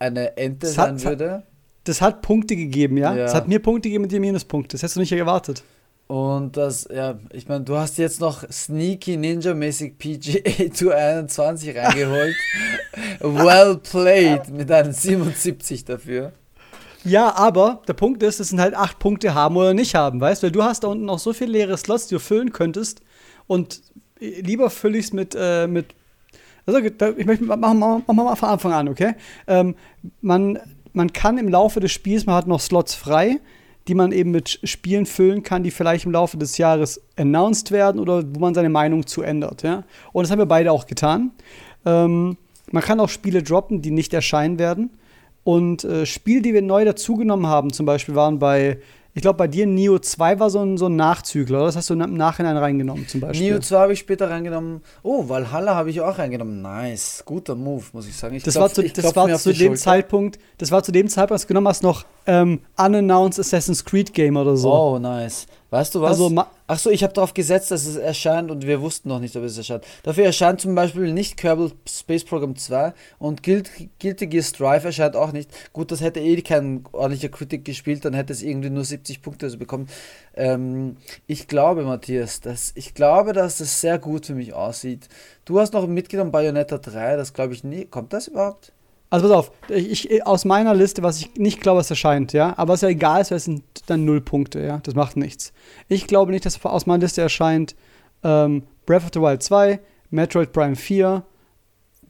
[0.00, 1.44] eine Ente sein würde
[1.84, 3.16] das hat Punkte gegeben, ja?
[3.16, 4.74] Es hat mir Punkte gegeben und dir Minuspunkte.
[4.74, 5.62] Das hättest du nicht erwartet.
[6.06, 12.34] Und das, ja, ich meine, du hast jetzt noch Sneaky Ninja-mäßig PGA Tour 21 reingeholt.
[13.20, 16.32] well played mit einem 77 dafür.
[17.04, 20.42] Ja, aber der Punkt ist, es sind halt acht Punkte haben oder nicht haben, weißt
[20.42, 20.46] du?
[20.46, 23.00] Weil du hast da unten noch so viele leere Slots, die du füllen könntest.
[23.46, 23.80] Und
[24.20, 25.94] lieber fülle ich es mit, äh, mit.
[26.64, 29.14] Also, ich möchte, machen wir mal von Anfang an, okay?
[29.48, 29.74] Ähm,
[30.20, 30.60] man
[30.92, 33.40] man kann im Laufe des Spiels, man hat noch Slots frei,
[33.88, 38.00] die man eben mit Spielen füllen kann, die vielleicht im Laufe des Jahres announced werden
[38.00, 39.62] oder wo man seine Meinung zu ändert.
[39.62, 39.84] Ja?
[40.12, 41.32] Und das haben wir beide auch getan.
[41.84, 42.36] Ähm,
[42.70, 44.90] man kann auch Spiele droppen, die nicht erscheinen werden.
[45.44, 48.78] Und äh, Spiele, die wir neu dazugenommen haben, zum Beispiel waren bei
[49.14, 51.66] ich glaube, bei dir Neo 2 war so ein, so ein Nachzügler, oder?
[51.66, 53.50] Das hast du im Nachhinein reingenommen, zum Beispiel.
[53.50, 54.80] Neo 2 habe ich später reingenommen.
[55.02, 56.62] Oh, Valhalla habe ich auch reingenommen.
[56.62, 57.22] Nice.
[57.26, 58.34] Guter Move, muss ich sagen.
[58.36, 61.32] Ich das klopf, war zu, das war zu dem Zeitpunkt, das war zu dem Zeitpunkt,
[61.32, 64.72] als du genommen hast, noch ähm, Unannounced Assassin's Creed Game oder so.
[64.72, 65.46] Oh, nice.
[65.72, 66.20] Weißt du was?
[66.20, 66.30] Also,
[66.66, 69.56] Ach ich habe darauf gesetzt, dass es erscheint und wir wussten noch nicht, ob es
[69.56, 69.84] erscheint.
[70.02, 75.16] Dafür erscheint zum Beispiel nicht Kerbal Space Program 2 und Guilty, Guilty Gear Strive erscheint
[75.16, 75.48] auch nicht.
[75.72, 79.46] Gut, das hätte eh kein ordentlicher Kritik gespielt, dann hätte es irgendwie nur 70 Punkte
[79.46, 79.88] also bekommen.
[80.34, 85.08] Ähm, ich glaube, Matthias, dass, ich glaube, dass das sehr gut für mich aussieht.
[85.46, 87.86] Du hast noch mitgenommen Bayonetta 3, das glaube ich nie.
[87.86, 88.72] Kommt das überhaupt?
[89.12, 92.72] Also pass auf, ich, aus meiner Liste, was ich nicht glaube, es erscheint, ja, aber
[92.72, 95.52] es ist ja egal, es sind dann null Punkte, ja, das macht nichts.
[95.88, 97.76] Ich glaube nicht, dass aus meiner Liste erscheint
[98.24, 101.22] ähm, Breath of the Wild 2, Metroid Prime 4,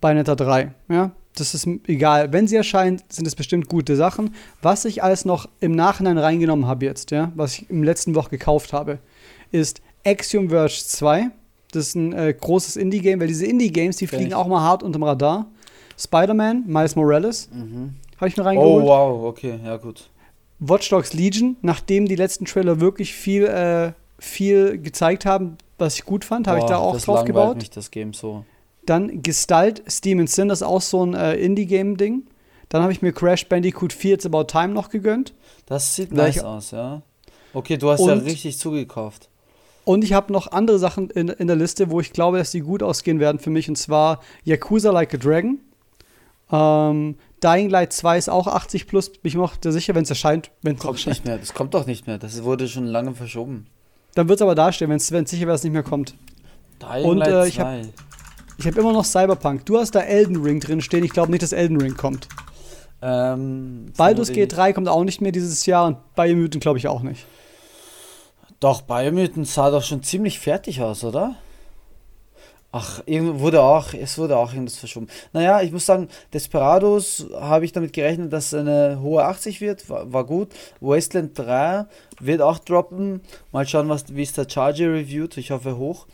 [0.01, 1.11] Bayonetta 3, ja.
[1.35, 2.33] Das ist egal.
[2.33, 4.35] Wenn sie erscheint, sind es bestimmt gute Sachen.
[4.61, 8.31] Was ich alles noch im Nachhinein reingenommen habe jetzt, ja, was ich im letzten Woche
[8.31, 9.01] gekauft habe,
[9.51, 11.31] ist Axiom Verge 2.
[11.73, 15.03] Das ist ein äh, großes Indie-Game, weil diese Indie-Games, die fliegen auch mal hart unterm
[15.03, 15.47] Radar.
[15.99, 17.95] Spider-Man, Miles Morales, mhm.
[18.17, 18.85] habe ich mir reingeholt.
[18.85, 20.11] Oh, wow, okay, ja gut.
[20.59, 26.05] Watch Dogs Legion, nachdem die letzten Trailer wirklich viel, äh, viel gezeigt haben, was ich
[26.05, 27.57] gut fand, habe ich da auch das drauf gebaut.
[27.57, 28.45] Mich das Game so.
[28.87, 32.25] Dann Gestalt, Steam and Sin, das ist auch so ein äh, Indie-Game-Ding.
[32.69, 35.35] Dann habe ich mir Crash Bandicoot 4 It's About Time noch gegönnt.
[35.67, 37.03] Das sieht nice ich, aus, ja.
[37.55, 39.29] Okay, du hast und, ja richtig zugekauft.
[39.85, 42.61] Und ich habe noch andere Sachen in, in der Liste, wo ich glaube, dass die
[42.61, 43.69] gut ausgehen werden für mich.
[43.69, 45.59] Und zwar Yakuza Like a Dragon.
[46.53, 50.11] Ähm, Dying Light 2 ist auch 80 plus, bin ich mir auch sicher, wenn es
[50.11, 50.51] erscheint.
[50.63, 51.17] Wenn's kommt erscheint.
[51.17, 52.19] nicht mehr, das kommt doch nicht mehr.
[52.19, 53.67] Das wurde schon lange verschoben.
[54.15, 56.15] Dann wird es aber dastehen, wenn es sicher wäre, es nicht mehr kommt.
[56.81, 57.89] Dying Und äh, ich habe
[58.63, 59.65] hab immer noch Cyberpunk.
[59.65, 61.03] Du hast da Elden Ring drin stehen.
[61.05, 62.29] Ich glaube nicht, dass Elden Ring kommt.
[63.01, 67.03] Ähm, Baldur's Gate 3 kommt auch nicht mehr dieses Jahr und Biomutant glaube ich auch
[67.03, 67.27] nicht.
[68.61, 71.35] Doch, Biomutant sah doch schon ziemlich fertig aus, oder?
[72.75, 75.07] Ach, wurde auch, es wurde auch irgendwas verschoben.
[75.35, 80.11] Naja, ich muss sagen, Desperados habe ich damit gerechnet, dass eine hohe 80 wird, war,
[80.11, 80.49] war, gut.
[80.81, 81.85] Wasteland 3
[82.19, 83.21] wird auch droppen.
[83.53, 85.37] Mal schauen, was, wie es der Charger reviewt.
[85.37, 86.07] Ich hoffe hoch.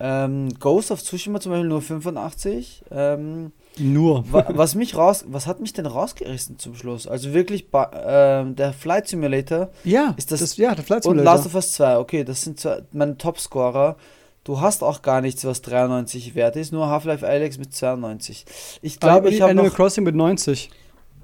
[0.00, 2.84] Ähm, Ghost of Tsushima zum Beispiel nur 85.
[2.90, 4.24] Ähm, nur.
[4.30, 7.06] was mich raus, was hat mich denn rausgerissen zum Schluss?
[7.06, 9.68] Also wirklich, äh, der Flight Simulator.
[9.84, 11.32] Ja, ist das, das, ja, der Flight Simulator.
[11.32, 13.96] Und Last of Us 2, okay, das sind zwei, meine Topscorer.
[14.44, 18.44] Du hast auch gar nichts, was 93 wert ist, nur Half-Life Alex mit 92.
[18.82, 20.70] Ich glaube, ich habe Animal Crossing mit 90.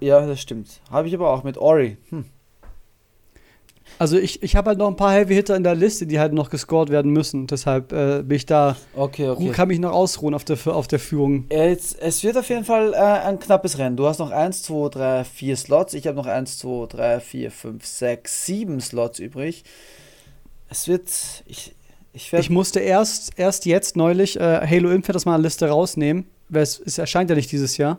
[0.00, 0.80] Ja, das stimmt.
[0.90, 1.98] Habe ich aber auch mit Ori.
[2.08, 2.24] Hm.
[3.98, 6.32] Also ich, ich habe halt noch ein paar Heavy Hitter in der Liste, die halt
[6.32, 7.46] noch gescored werden müssen.
[7.46, 8.76] Deshalb äh, bin ich da.
[8.96, 9.50] Okay, okay.
[9.50, 11.44] Kann mich noch ausruhen auf der, auf der Führung.
[11.50, 13.98] Es, es wird auf jeden Fall äh, ein knappes Rennen.
[13.98, 15.92] Du hast noch 1, 2, 3, 4 Slots.
[15.92, 19.64] Ich habe noch 1, 2, 3, 4, 5, 6, 7 Slots übrig.
[20.70, 21.10] Es wird.
[21.46, 21.74] Ich,
[22.12, 26.62] ich, ich, musste erst, erst jetzt neulich äh, Halo Infinite aus meiner Liste rausnehmen, weil
[26.62, 27.98] es, es erscheint ja nicht dieses Jahr.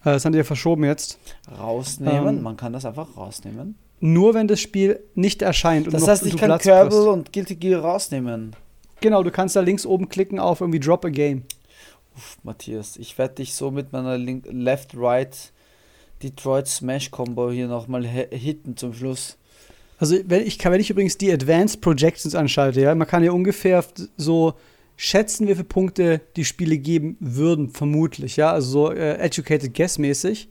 [0.00, 1.18] Äh, das haben die ja verschoben jetzt.
[1.58, 2.36] Rausnehmen?
[2.36, 3.76] Ähm, Man kann das einfach rausnehmen.
[4.00, 5.92] Nur wenn das Spiel nicht erscheint.
[5.92, 7.06] Das heißt, ich kann Platz Kerbal hast.
[7.06, 8.54] und Guilty Gear rausnehmen.
[9.00, 11.42] Genau, du kannst da links oben klicken auf irgendwie Drop a Game.
[12.16, 15.52] Uff, Matthias, ich werde dich so mit meiner Left-Right
[16.22, 19.36] Detroit Smash Combo hier nochmal hitten zum Schluss.
[19.98, 23.84] Also wenn ich, wenn ich übrigens die Advanced Projections anschalte, ja, man kann ja ungefähr
[24.16, 24.54] so
[24.96, 29.98] schätzen, wie viele Punkte die Spiele geben würden, vermutlich, ja, also so äh, educated guess
[29.98, 30.48] mäßig.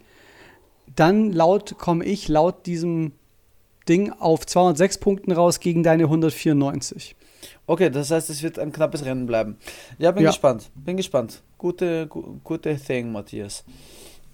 [0.95, 3.13] Dann laut komme ich laut diesem
[3.87, 7.15] Ding auf 206 Punkten raus gegen deine 194.
[7.67, 9.57] Okay, das heißt, es wird ein knappes Rennen bleiben.
[9.97, 10.29] Ja, bin ja.
[10.29, 10.69] gespannt.
[10.75, 11.41] Bin gespannt.
[11.57, 13.63] Gute, gu gute Thing, Matthias.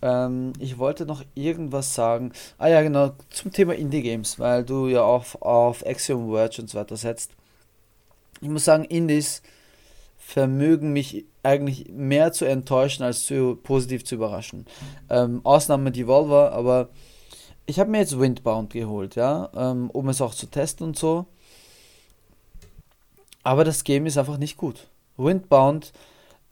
[0.03, 2.33] Ähm, ich wollte noch irgendwas sagen.
[2.57, 6.77] Ah ja, genau, zum Thema Indie-Games, weil du ja auch auf Axiom Verge und so
[6.77, 7.31] weiter setzt.
[8.41, 9.41] Ich muss sagen, Indies
[10.17, 14.65] vermögen mich eigentlich mehr zu enttäuschen als zu positiv zu überraschen.
[15.09, 16.89] Ähm, Ausnahme Devolver, aber
[17.65, 21.27] ich habe mir jetzt Windbound geholt, ja, ähm, um es auch zu testen und so.
[23.43, 24.89] Aber das Game ist einfach nicht gut.
[25.15, 25.93] Windbound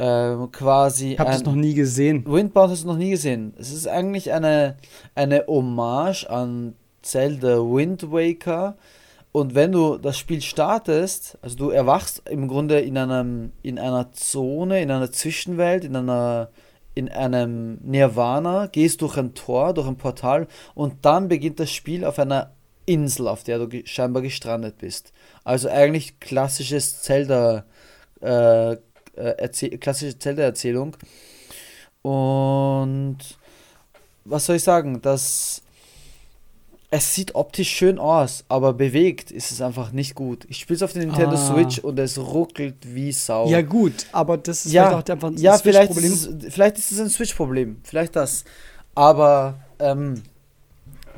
[0.01, 1.13] ähm, quasi.
[1.13, 2.25] Ich habe das noch nie gesehen.
[2.25, 3.53] Windbound hast du noch nie gesehen.
[3.59, 4.77] Es ist eigentlich eine,
[5.13, 6.73] eine Hommage an
[7.03, 8.77] Zelda Wind Waker.
[9.31, 14.11] Und wenn du das Spiel startest, also du erwachst im Grunde in einem in einer
[14.11, 16.49] Zone, in einer Zwischenwelt, in einer
[16.95, 22.03] in einem Nirvana, gehst durch ein Tor, durch ein Portal und dann beginnt das Spiel
[22.05, 22.51] auf einer
[22.85, 25.13] Insel, auf der du scheinbar gestrandet bist.
[25.43, 27.65] Also eigentlich klassisches Zelda
[28.19, 28.75] äh,
[29.21, 30.97] äh, klassische Zelda-Erzählung.
[32.01, 33.17] Und
[34.25, 35.01] was soll ich sagen?
[35.01, 35.61] Das.
[36.93, 40.45] Es sieht optisch schön aus, aber bewegt ist es einfach nicht gut.
[40.49, 41.37] Ich spiele es auf der Nintendo ah.
[41.37, 43.47] Switch und es ruckelt wie Sau.
[43.47, 46.77] Ja, gut, aber das ist ja, vielleicht auch einfach ein ja, vielleicht Ist es, vielleicht
[46.77, 47.77] ist es ein Switch-Problem.
[47.83, 48.43] Vielleicht das.
[48.93, 50.21] Aber ähm,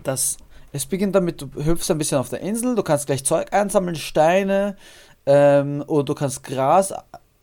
[0.03, 0.37] das,
[0.73, 3.95] es beginnt damit, du hüpfst ein bisschen auf der Insel, du kannst gleich Zeug einsammeln,
[3.95, 4.75] Steine,
[5.25, 6.93] ähm, oder du kannst Gras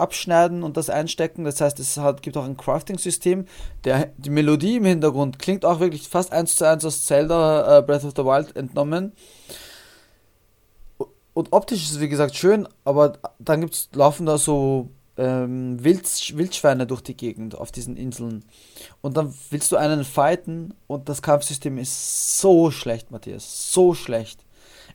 [0.00, 1.44] abschneiden und das einstecken.
[1.44, 3.46] Das heißt, es hat, gibt auch ein Crafting-System.
[3.84, 8.04] Die Melodie im Hintergrund klingt auch wirklich fast eins zu eins aus Zelda äh, Breath
[8.04, 9.12] of the Wild entnommen.
[11.32, 16.36] Und optisch ist es wie gesagt schön, aber dann gibt's, laufen da so ähm, Wild,
[16.36, 18.44] Wildschweine durch die Gegend auf diesen Inseln.
[19.00, 23.72] Und dann willst du einen fighten und das Kampfsystem ist so schlecht, Matthias.
[23.72, 24.44] So schlecht.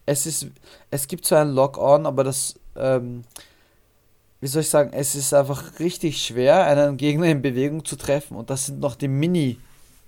[0.05, 0.47] Es ist,
[0.91, 3.23] es gibt zwar ein Lock-on, aber das, ähm,
[4.45, 8.37] wie soll ich sagen, es ist einfach richtig schwer, einen Gegner in Bewegung zu treffen.
[8.37, 9.57] Und das sind noch die Mini,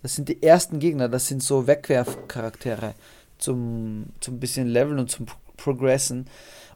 [0.03, 2.93] das sind die ersten Gegner, das sind so Wegwerfcharaktere
[3.39, 5.25] zum, zum bisschen Leveln und zum
[5.57, 6.27] Progressen.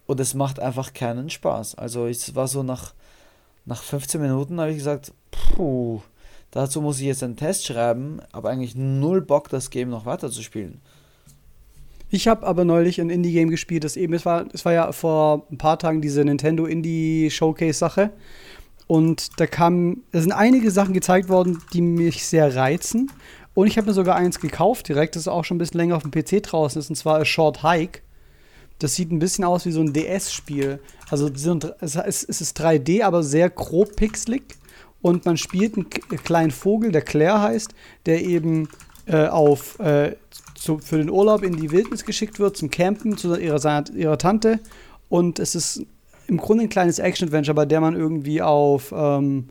[0.08, 1.76] Und es macht einfach keinen Spaß.
[1.76, 2.96] Also es war so nach,
[3.66, 6.02] nach 15 Minuten habe ich gesagt, puh,
[6.50, 10.32] dazu muss ich jetzt einen Test schreiben, aber eigentlich null Bock, das Game noch weiter
[10.32, 10.82] zu spielen.
[12.14, 15.48] Ich habe aber neulich ein Indie-Game gespielt, das eben, es war, es war ja vor
[15.50, 18.12] ein paar Tagen diese Nintendo Indie-Showcase-Sache.
[18.86, 23.10] Und da kamen, da sind einige Sachen gezeigt worden, die mich sehr reizen.
[23.54, 26.04] Und ich habe mir sogar eins gekauft direkt, das auch schon ein bisschen länger auf
[26.04, 28.02] dem PC draußen ist, und zwar A Short Hike.
[28.80, 30.82] Das sieht ein bisschen aus wie so ein DS-Spiel.
[31.10, 34.44] Also es ist 3D, aber sehr grob pixelig.
[35.02, 37.74] Und man spielt einen kleinen Vogel, der Claire heißt,
[38.06, 38.68] der eben
[39.06, 40.16] äh, auf äh,
[40.62, 44.60] zu, für den Urlaub in die Wildnis geschickt wird, zum Campen zu ihrer, ihrer Tante.
[45.10, 45.84] Und es ist
[46.28, 49.50] im Grunde ein kleines Action-Adventure, bei der man irgendwie auf ähm,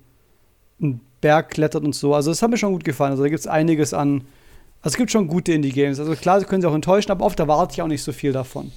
[0.80, 2.14] einen Berg klettert und so.
[2.14, 3.11] Also, das hat mir schon gut gefallen.
[3.11, 4.24] Also, da gibt es einiges an.
[4.82, 5.98] Also, es gibt schon gute Indie-Games.
[5.98, 8.32] Also, klar, sie können sie auch enttäuschen, aber oft erwarte ich auch nicht so viel
[8.32, 8.70] davon.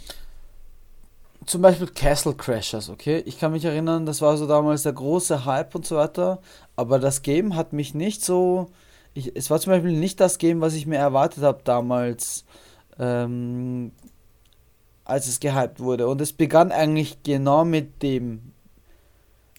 [1.46, 3.22] Zum Beispiel Castle Crashers, okay?
[3.28, 6.40] Ich kann mich erinnern, das war so damals der große Hype und so weiter.
[6.76, 8.72] Aber das Game hat mich nicht so
[9.14, 12.46] ich, es war zum Beispiel nicht das Game, was ich mir erwartet habe damals,
[13.00, 13.92] ähm,
[15.06, 16.08] als es gehypt wurde.
[16.08, 18.54] Und es begann eigentlich genau mit dem.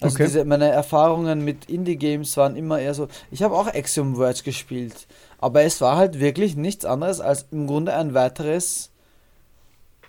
[0.01, 0.25] Also okay.
[0.25, 3.09] diese, meine Erfahrungen mit Indie-Games waren immer eher so.
[3.31, 5.07] Ich habe auch Axiom Verge gespielt,
[5.39, 8.91] aber es war halt wirklich nichts anderes als im Grunde ein weiteres,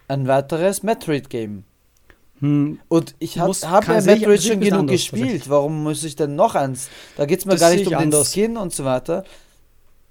[0.07, 1.65] ein weiteres Metroid-Game.
[2.45, 2.79] Hm.
[2.87, 5.49] Und ich habe hab ja Metroid schon genug anders, gespielt.
[5.49, 6.89] Warum muss ich denn noch eins?
[7.17, 8.31] Da geht es mir das gar nicht um den anders.
[8.31, 9.23] Skin und so weiter.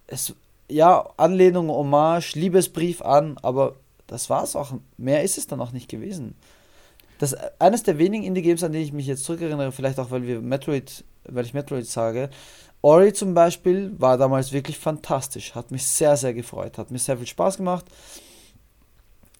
[0.07, 0.35] Es,
[0.69, 3.77] ja, Anlehnung, Hommage, Liebesbrief an, aber
[4.07, 4.73] das war's auch.
[4.97, 6.35] Mehr ist es dann auch nicht gewesen.
[7.19, 10.41] Das eines der wenigen Indie-Games, an die ich mich jetzt zurückerinnere, vielleicht auch, weil wir
[10.41, 12.31] Metroid, weil ich Metroid sage.
[12.83, 17.17] Ori zum Beispiel war damals wirklich fantastisch, hat mich sehr, sehr gefreut, hat mir sehr
[17.17, 17.87] viel Spaß gemacht.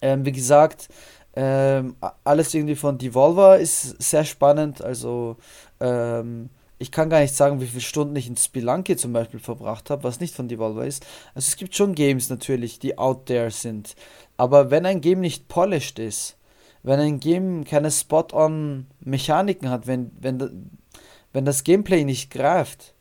[0.01, 0.89] Ähm, wie gesagt,
[1.35, 4.81] ähm, alles irgendwie von Devolver ist sehr spannend.
[4.81, 5.37] Also
[5.79, 9.89] ähm, ich kann gar nicht sagen, wie viele Stunden ich in Spelunky zum Beispiel verbracht
[9.89, 11.05] habe, was nicht von Devolver ist.
[11.33, 13.95] Also es gibt schon Games natürlich, die out there sind.
[14.37, 16.37] Aber wenn ein Game nicht polished ist,
[16.83, 20.69] wenn ein Game keine Spot-on Mechaniken hat, wenn, wenn,
[21.33, 22.94] wenn das Gameplay nicht greift,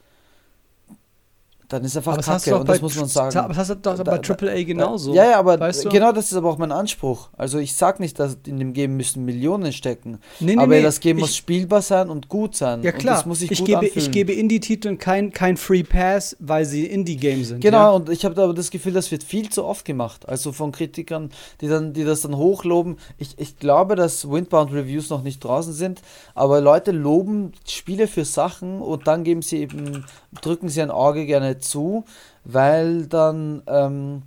[1.75, 3.37] dann ist einfach aber Kacke und das muss man sagen.
[3.37, 5.13] Aber das hast du doch bei AAA genauso.
[5.13, 5.89] Ja, ja, aber weißt du?
[5.89, 7.31] genau das ist aber auch mein Anspruch.
[7.37, 10.19] Also ich sag nicht, dass in dem Game müssen Millionen stecken.
[10.39, 12.83] Nee, nee, aber nee, das Game ich, muss spielbar sein und gut sein.
[12.85, 16.37] Ja klar, das muss ich, ich gut gebe, ich gebe Indie-Titeln kein, kein Free Pass,
[16.39, 17.61] weil sie Indie-Games sind.
[17.61, 17.91] Genau, ja?
[17.91, 20.29] und ich habe aber das Gefühl, das wird viel zu oft gemacht.
[20.29, 22.99] Also von Kritikern, die, dann, die das dann hochloben.
[23.19, 26.03] Ich, ich glaube, dass Windbound Reviews noch nicht draußen sind,
[26.37, 30.05] aber Leute loben Spiele für Sachen und dann geben sie eben,
[30.41, 32.05] drücken sie ein Auge gerne zu,
[32.45, 34.23] weil dann, ähm,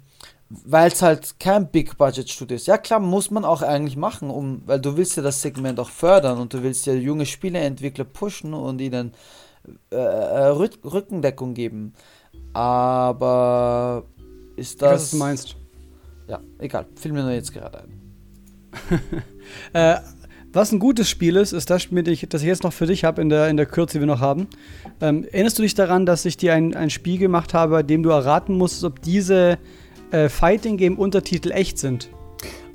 [0.50, 2.68] weil es halt kein Big Budget Studio ist.
[2.68, 5.90] Ja klar, muss man auch eigentlich machen, um, weil du willst ja das Segment auch
[5.90, 9.14] fördern und du willst ja junge Spieleentwickler pushen und ihnen
[9.92, 11.94] äh, äh Rückendeckung geben.
[12.54, 14.04] Aber
[14.56, 14.88] ist das.
[14.88, 15.56] Ich weiß, was du meinst.
[16.28, 16.86] Ja, egal.
[16.96, 18.02] Fiel mir nur jetzt gerade ein.
[19.74, 19.98] äh,
[20.54, 23.30] was ein gutes Spiel ist, ist das, das ich jetzt noch für dich habe in
[23.30, 24.48] der, in der Kürze, die wir noch haben.
[25.02, 28.04] Ähm, erinnerst du dich daran, dass ich dir ein, ein Spiel gemacht habe, bei dem
[28.04, 29.58] du erraten musstest, ob diese
[30.12, 32.10] äh, Fighting Game Untertitel echt sind?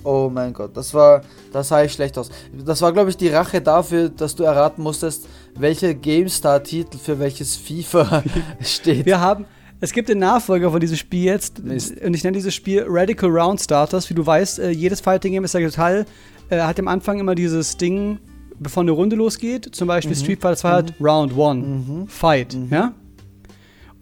[0.04, 2.30] Oh mein Gott, das war, das sah ich schlecht aus.
[2.64, 7.56] Das war, glaube ich, die Rache dafür, dass du erraten musstest, welcher GameStar-Titel für welches
[7.56, 8.24] FIFA
[8.60, 9.06] steht.
[9.06, 9.46] Wir haben,
[9.80, 12.00] es gibt den Nachfolger von diesem Spiel jetzt Mist.
[12.00, 14.10] und ich nenne dieses Spiel Radical Round Starters.
[14.10, 16.04] Wie du weißt, äh, jedes Fighting Game ist ja total
[16.52, 18.18] äh, hat am Anfang immer dieses Ding,
[18.58, 19.74] bevor eine Runde losgeht.
[19.74, 20.20] Zum Beispiel mhm.
[20.20, 20.74] Street Fighter 2 mhm.
[20.74, 22.06] hat Round 1, mhm.
[22.08, 22.54] Fight.
[22.54, 22.68] Mhm.
[22.70, 22.92] Ja?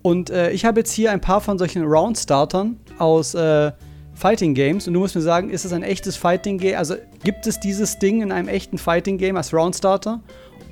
[0.02, 3.70] Und äh, ich habe jetzt hier ein paar von solchen Round-Startern aus äh,
[4.14, 4.88] Fighting Games.
[4.88, 6.76] Und du musst mir sagen, ist es ein echtes Fighting Game?
[6.76, 10.20] Also gibt es dieses Ding in einem echten Fighting Game als Round Starter?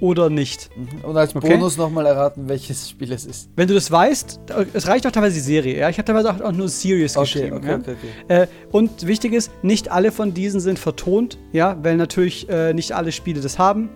[0.00, 0.70] Oder nicht.
[0.76, 1.04] Mhm.
[1.04, 1.50] Und als okay?
[1.50, 3.50] Bonus nochmal erraten, welches Spiel es ist.
[3.56, 4.40] Wenn du das weißt,
[4.72, 5.78] es reicht auch teilweise die Serie.
[5.78, 5.88] Ja?
[5.88, 7.56] Ich habe teilweise auch, nur Series okay, geschrieben.
[7.56, 7.76] Okay, ja?
[7.76, 7.96] okay,
[8.28, 8.42] okay.
[8.42, 12.92] Äh, und wichtig ist, nicht alle von diesen sind vertont, ja, weil natürlich äh, nicht
[12.92, 13.90] alle Spiele das haben.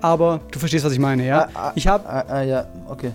[0.00, 1.48] Aber du verstehst, was ich meine, ja?
[1.54, 2.06] Ah, ah, ich habe.
[2.08, 3.12] Ah, ah, ja, okay.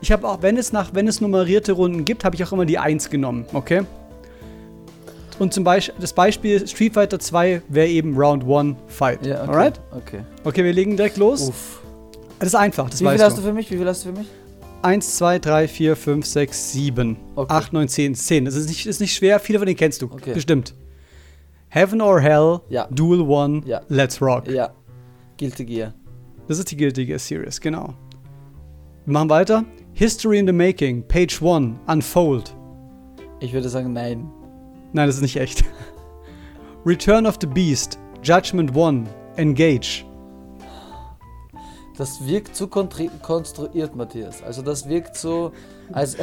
[0.00, 2.64] Ich habe auch, wenn es nach, wenn es nummerierte Runden gibt, habe ich auch immer
[2.64, 3.82] die 1 genommen, okay?
[5.38, 9.24] Und zum Beispiel, das Beispiel Street Fighter 2 wäre eben Round 1 Fight.
[9.26, 9.50] Ja, okay.
[9.50, 9.80] Alright?
[9.90, 10.20] Okay.
[10.44, 11.48] Okay, wir legen direkt los.
[11.48, 11.80] Uff.
[12.38, 13.40] Das ist einfach, das Wie viel hast du.
[13.40, 13.70] du für mich?
[13.70, 14.26] Wie viel hast du für mich?
[14.82, 17.52] 1, 2, 3, 4, 5, 6, 7, Okay.
[17.54, 18.44] 8, 9, 10, 10.
[18.44, 20.06] Das ist nicht, ist nicht schwer, viele von denen kennst du.
[20.06, 20.34] Okay.
[20.34, 20.74] Bestimmt.
[21.68, 22.88] Heaven or Hell, Ja.
[22.90, 23.80] Duel One, Ja.
[23.88, 24.48] Let's Rock.
[24.48, 24.70] Ja.
[25.38, 25.94] Guilty Gear.
[26.48, 27.94] Das ist die Guilty Gear Series, genau.
[29.06, 29.64] Wir machen weiter.
[29.94, 32.54] History in the Making, Page 1, Unfold.
[33.40, 34.28] Ich würde sagen, nein.
[34.94, 35.64] Nein, das ist nicht echt.
[36.84, 40.04] Return of the Beast, Judgment One, Engage.
[41.96, 44.42] Das wirkt zu konstruiert, Matthias.
[44.42, 45.52] Also das wirkt so,
[45.92, 46.16] als,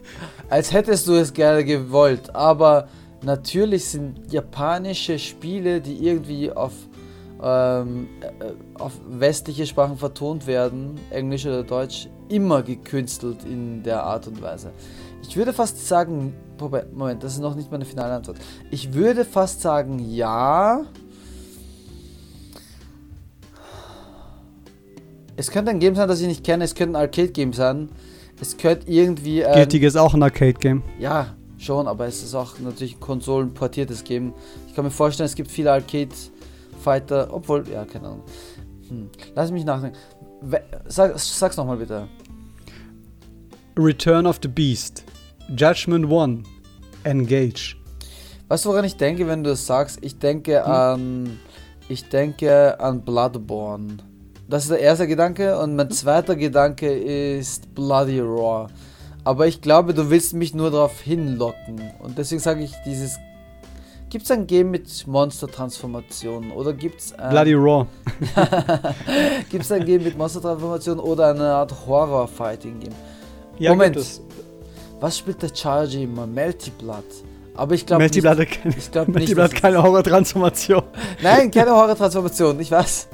[0.50, 2.34] als hättest du es gerne gewollt.
[2.34, 2.88] Aber
[3.22, 6.72] natürlich sind japanische Spiele, die irgendwie auf,
[7.42, 14.26] ähm, äh, auf westliche Sprachen vertont werden, Englisch oder Deutsch, immer gekünstelt in der Art
[14.26, 14.72] und Weise.
[15.28, 18.38] Ich würde fast sagen, Moment, Moment, das ist noch nicht meine finale Antwort.
[18.70, 20.84] Ich würde fast sagen, ja.
[25.36, 26.64] Es könnte ein Game sein, das ich nicht kenne.
[26.64, 27.90] Es könnte ein Arcade-Game sein.
[28.40, 29.40] Es könnte irgendwie.
[29.40, 30.82] Ähm, Guilty ist auch ein Arcade-Game.
[30.98, 34.32] ja, schon, aber es ist auch natürlich ein konsolenportiertes Game.
[34.68, 38.22] Ich kann mir vorstellen, es gibt viele Arcade-Fighter, obwohl, ja, keine Ahnung.
[38.88, 39.10] Hm.
[39.34, 39.98] Lass mich nachdenken.
[40.86, 42.08] Sag, sag's nochmal bitte.
[43.78, 45.04] Return of the Beast,
[45.54, 46.42] Judgment One,
[47.04, 47.76] Engage.
[48.48, 49.98] Weißt du, woran ich denke, wenn du das sagst?
[50.02, 51.38] Ich denke an.
[51.88, 53.98] Ich denke an Bloodborne.
[54.48, 58.68] Das ist der erste Gedanke und mein zweiter Gedanke ist Bloody Roar.
[59.24, 61.80] Aber ich glaube, du willst mich nur darauf hinlocken.
[62.00, 63.18] Und deswegen sage ich dieses.
[64.08, 66.52] Gibt es ein Game mit Monster-Transformationen?
[66.52, 67.86] Oder gibt es ein, Bloody Raw.
[69.50, 72.94] gibt's ein Game mit Monster-Transformationen oder eine Art Horror-Fighting-Game?
[73.58, 73.96] Ja, Moment.
[74.96, 75.02] Es.
[75.02, 76.26] Was spielt der Charge immer?
[76.26, 77.04] Melty Blood.
[77.54, 78.20] Aber ich glaube nicht.
[78.20, 79.34] Blood hat keine, Ich glaube Melty nicht.
[79.36, 80.82] Blood keine Horror-Transformation.
[81.18, 82.60] es- Nein, keine Horror-Transformation.
[82.60, 83.08] Ich weiß.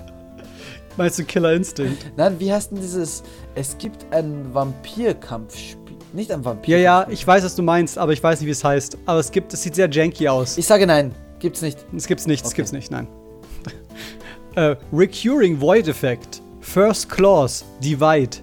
[0.96, 2.12] Meinst du Killer Instinct?
[2.16, 3.22] Nein, wie heißt denn dieses?
[3.54, 5.78] Es gibt ein Vampir-Kampfspiel.
[6.12, 6.76] Nicht ein Vampir.
[6.78, 8.98] Ja, ja, ich weiß, was du meinst, aber ich weiß nicht, wie es heißt.
[9.06, 10.58] Aber es gibt, es sieht sehr janky aus.
[10.58, 11.14] Ich sage nein.
[11.38, 11.78] Gibt's nicht.
[11.96, 12.56] Es gibt's nicht, es Okay.
[12.56, 13.08] gibt's nicht, nein.
[14.56, 16.42] äh, Recurring Void Effect.
[16.60, 18.36] First Clause, Divide.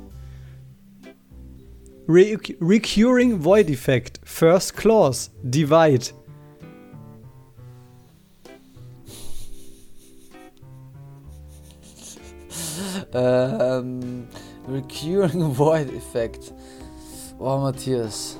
[2.09, 4.19] Re recurring Void Effect.
[4.23, 6.07] First Clause, Divide.
[13.13, 14.27] Ähm,
[14.67, 16.51] Recurring Void Effect.
[17.37, 18.37] Oh, Matthias.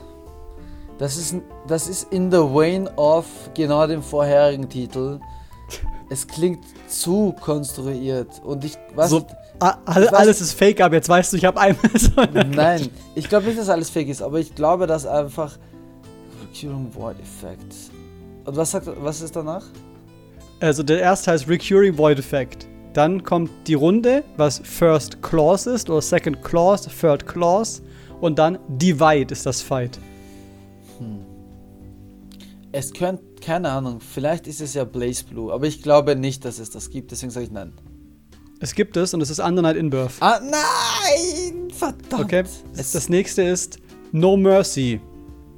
[0.97, 1.35] Das ist,
[1.67, 5.19] das ist in the vein of genau dem vorherigen Titel.
[6.09, 8.41] Es klingt zu konstruiert.
[8.43, 9.27] Und ich weiß So,
[9.59, 12.11] all, alles ist fake, aber jetzt weißt du, ich habe einmal so
[12.51, 15.57] Nein, ich glaube nicht, dass alles fake ist, aber ich glaube, dass einfach
[16.41, 17.73] Recurring Void Effect.
[18.45, 19.65] Und was sagt, was ist danach?
[20.59, 22.67] Also der erste heißt Recurring Void Effect.
[22.93, 27.81] Dann kommt die Runde, was First Clause ist, oder Second Clause, Third Clause.
[28.19, 29.99] Und dann Divide ist das Fight.
[32.71, 36.59] Es könnte, keine Ahnung, vielleicht ist es ja Blaze Blue, aber ich glaube nicht, dass
[36.59, 37.73] es das gibt, deswegen sage ich nein.
[38.61, 40.13] Es gibt es und es ist Under Night in Birth.
[40.19, 41.71] Ah, nein!
[41.71, 42.25] Verdammt!
[42.25, 42.43] Okay,
[42.75, 43.79] Es, das nächste ist
[44.11, 44.99] No Mercy.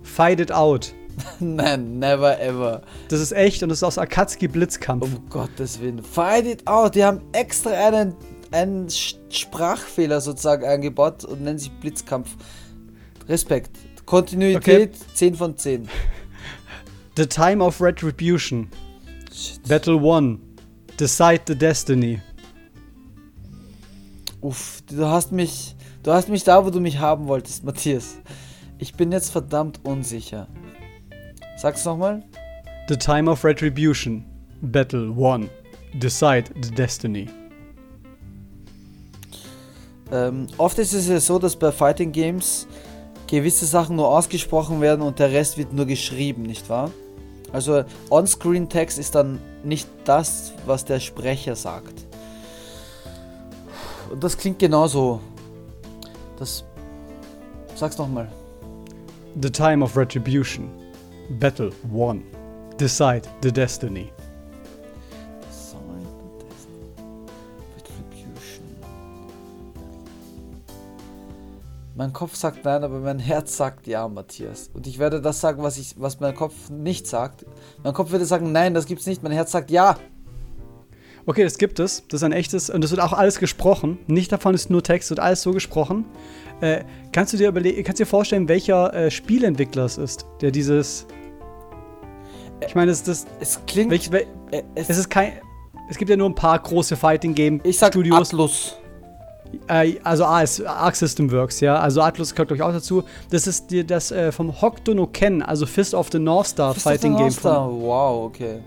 [0.04, 0.94] Fight It Out.
[1.40, 2.82] nein, never ever.
[3.10, 5.04] Das ist echt und das ist aus Akatsuki Blitzkampf.
[5.04, 6.02] Um Gottes Willen.
[6.04, 6.96] Fight it out.
[6.96, 8.16] Die haben extra einen,
[8.52, 12.36] einen Sprachfehler sozusagen eingebaut und nennen sich Blitzkampf.
[13.28, 13.78] Respekt.
[14.06, 15.88] Kontinuität 10 von 10.
[17.18, 18.70] The Time of Retribution.
[19.34, 19.68] Shit.
[19.68, 20.40] Battle One.
[20.98, 22.22] Decide the Destiny.
[24.42, 25.76] Uff, du hast mich.
[26.02, 28.18] Du hast mich da, wo du mich haben wolltest, Matthias.
[28.80, 30.48] Ich bin jetzt verdammt unsicher.
[31.58, 32.24] Sag's nochmal.
[32.90, 34.26] The Time of Retribution.
[34.62, 35.50] Battle One.
[35.94, 37.30] Decide the Destiny.
[40.12, 42.68] Ähm, oft ist es ja so, dass bei Fighting Games
[43.28, 46.92] gewisse Sachen nur ausgesprochen werden und der Rest wird nur geschrieben, nicht wahr?
[47.54, 52.01] Also On-Screen-Text ist dann nicht das, was der Sprecher sagt.
[54.20, 55.20] Das klingt genauso.
[56.38, 56.64] Das.
[57.76, 58.28] Sag's nochmal.
[59.42, 60.70] The Time of Retribution.
[61.40, 62.22] Battle One.
[62.78, 64.12] Decide the Destiny.
[67.78, 68.66] Retribution.
[71.96, 74.70] Mein Kopf sagt nein, aber mein Herz sagt ja, Matthias.
[74.74, 77.46] Und ich werde das sagen, was, ich, was mein Kopf nicht sagt.
[77.84, 79.24] Mein Kopf würde sagen, nein, das gibt's nicht.
[79.24, 79.96] Mein Herz sagt ja.
[81.26, 82.04] Okay, das gibt es.
[82.08, 82.70] Das ist ein echtes.
[82.70, 84.00] Und das wird auch alles gesprochen.
[84.08, 86.06] Nicht davon ist nur Text, wird alles so gesprochen.
[86.62, 90.52] Äh, kannst du dir überlegen, kannst du dir vorstellen, welcher äh, Spieleentwickler es ist, der
[90.52, 91.06] dieses.
[92.68, 93.90] Ich meine, es, das, Es klingt.
[93.92, 95.34] welch, wel, äh, es, es ist kein.
[95.90, 98.30] Es gibt ja nur ein paar große Fighting Game ich sag Studios.
[98.30, 98.76] Atlus.
[99.68, 101.76] Äh, also A ist Arc System Works, ja.
[101.80, 103.04] Also Atlus gehört, glaube ich, auch dazu.
[103.30, 106.74] Das ist die, das äh, vom Hokuto no Ken, also Fist of the North Star
[106.74, 107.32] Fist of the Fighting North Game.
[107.32, 107.70] Star.
[107.70, 108.60] Wow, okay.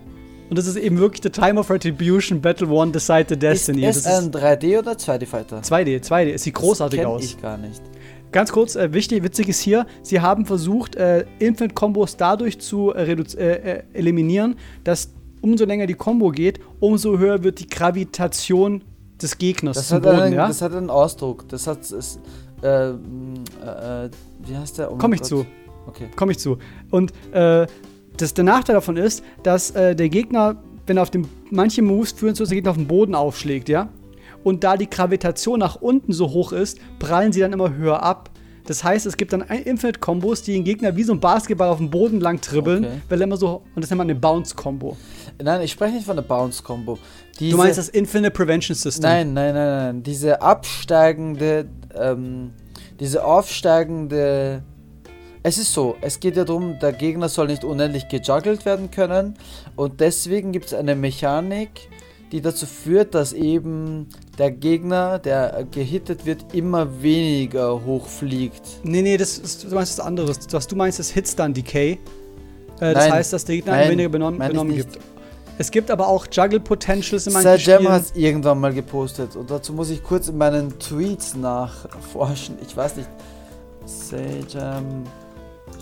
[0.49, 3.85] Und das ist eben wirklich The Time of Retribution Battle One Decide the Destiny.
[3.85, 5.59] Ist es das ein 3D oder 2D Fighter?
[5.61, 6.33] 2D, 2D.
[6.33, 7.23] Es sieht großartig das aus.
[7.23, 7.81] ich gar nicht.
[8.31, 13.11] Ganz kurz, äh, wichtig, witzig ist hier, sie haben versucht, äh, Infinite-Kombos dadurch zu äh,
[13.13, 15.09] äh, äh, eliminieren, dass
[15.41, 18.83] umso länger die Combo geht, umso höher wird die Gravitation
[19.21, 20.47] des Gegners Das zum hat, Boden, einen, ja?
[20.47, 21.47] das hat einen Ausdruck.
[21.49, 21.79] Das hat.
[21.89, 22.19] Es,
[22.61, 24.09] äh, m, äh,
[24.45, 24.91] wie heißt der?
[24.91, 25.29] Oh Komm ich Gott.
[25.29, 25.45] zu.
[25.87, 26.07] Okay.
[26.15, 26.57] Komme ich zu.
[26.91, 27.67] Und äh,
[28.17, 30.55] das, der Nachteil davon ist, dass äh, der Gegner,
[30.87, 33.69] wenn er auf dem, manche Moves führen zu, dass der Gegner auf den Boden aufschlägt,
[33.69, 33.89] ja?
[34.43, 38.29] Und da die Gravitation nach unten so hoch ist, prallen sie dann immer höher ab.
[38.67, 41.77] Das heißt, es gibt dann ein- Infinite-Kombos, die den Gegner wie so ein Basketball auf
[41.77, 42.93] dem Boden lang dribbeln, Okay.
[43.09, 44.97] weil er immer so, und das nennt man eine Bounce-Combo.
[45.41, 46.97] Nein, ich spreche nicht von der Bounce-Combo.
[47.39, 49.03] Du meinst das Infinite Prevention System?
[49.09, 50.03] Nein, nein, nein, nein.
[50.03, 52.51] Diese absteigende, ähm,
[52.99, 54.63] diese aufsteigende.
[55.47, 59.35] Es ist so, es geht ja darum, der Gegner soll nicht unendlich gejuggelt werden können.
[59.75, 61.87] Und deswegen gibt es eine Mechanik,
[62.31, 64.07] die dazu führt, dass eben
[64.39, 68.63] der Gegner, der gehittet wird, immer weniger hoch fliegt.
[68.81, 70.39] Nee, nee, das ist, du meinst was anderes.
[70.49, 71.91] Was du meinst, ist Hitstun Decay.
[71.91, 71.99] Äh,
[72.79, 73.13] das Nein.
[73.13, 74.97] heißt, dass der Gegner Nein, weniger benommen, benommen gibt.
[75.59, 77.93] Es gibt aber auch Juggle Potentials in manchen Sir Jam Spielen.
[77.93, 82.55] hat es irgendwann mal gepostet und dazu muss ich kurz in meinen Tweets nachforschen.
[82.67, 83.09] Ich weiß nicht.
[83.85, 85.03] Sejam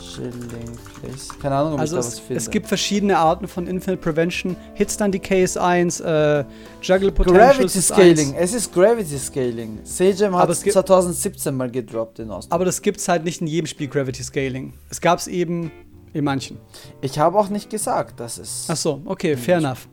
[0.01, 1.29] Shilling Place.
[1.41, 2.35] Keine Ahnung, ob Also ich da was es, finde.
[2.37, 4.55] es gibt verschiedene Arten von Infinite Prevention.
[4.73, 6.43] Hitstun Decay ist eins, äh,
[6.81, 8.29] Juggle Potentials Gravity ist Scaling.
[8.29, 8.35] eins.
[8.37, 9.79] Es ist Gravity Scaling.
[9.83, 12.51] Sejam hat es es gibt- 2017 mal gedroppt in Austin.
[12.51, 14.73] Aber das gibt's halt nicht in jedem Spiel Gravity Scaling.
[14.89, 15.71] Es gab's eben
[16.13, 16.57] in manchen.
[17.01, 18.67] Ich habe auch nicht gesagt, dass es.
[18.69, 19.87] Ach so, okay, fair enough.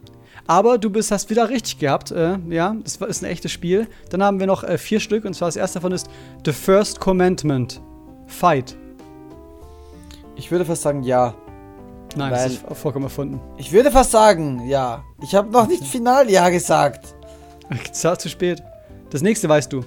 [0.47, 3.87] Aber du bist, hast wieder richtig gehabt, äh, ja, das ist ein echtes Spiel.
[4.09, 6.09] Dann haben wir noch äh, vier Stück und zwar das erste davon ist
[6.45, 7.81] The First Commandment.
[8.27, 8.77] Fight.
[10.41, 11.35] Ich würde fast sagen, ja.
[12.17, 13.41] Nein, das Weil- ist vollkommen erfunden.
[13.59, 15.05] Ich würde fast sagen, ja.
[15.23, 17.15] Ich habe noch nicht final ja gesagt.
[17.93, 18.63] Zu spät.
[19.11, 19.85] Das nächste weißt du.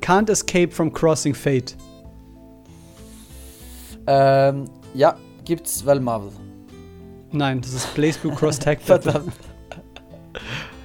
[0.00, 1.76] Can't escape from crossing fate.
[4.06, 4.64] Ähm,
[4.94, 6.32] ja, gibt's, weil Marvel.
[7.30, 8.80] Nein, das ist Blaze Blue Cross Tag.
[8.82, 9.34] Verdammt.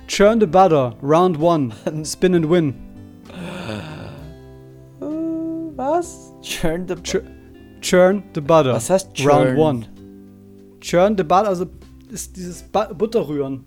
[0.08, 1.74] Churn the Butter, Round 1,
[2.12, 2.74] Spin and Win.
[5.78, 6.34] Was?
[6.42, 7.22] Churn the Chur
[7.82, 9.78] Churn the Butter, Was heißt Round churn?
[9.78, 9.90] 1.
[10.82, 11.66] Churn the Butter, also
[12.12, 13.64] ist dieses Bu Butter rühren.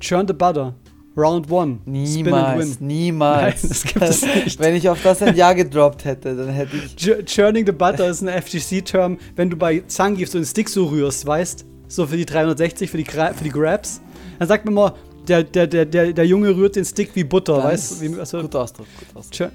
[0.00, 0.74] Churn the Butter,
[1.16, 3.62] Round 1, Spin and Niemals, niemals.
[3.62, 4.58] Nein, das gibt es nicht.
[4.60, 6.94] Wenn ich auf das ein Ja gedroppt hätte, dann hätte ich.
[6.96, 10.86] Ch- Churning the Butter ist ein FGC-Term, wenn du bei Zangief so einen Stick so
[10.86, 11.64] rührst, weißt?
[11.88, 14.00] So für die 360, für die, Gra für die Grabs.
[14.38, 14.94] Dann sagt man mal,
[15.28, 18.00] der, der, der, der, der Junge rührt den Stick wie Butter, Nice.
[18.00, 18.18] weißt du?
[18.20, 19.50] Also, Guter Ausdruck, guter Ausdruck.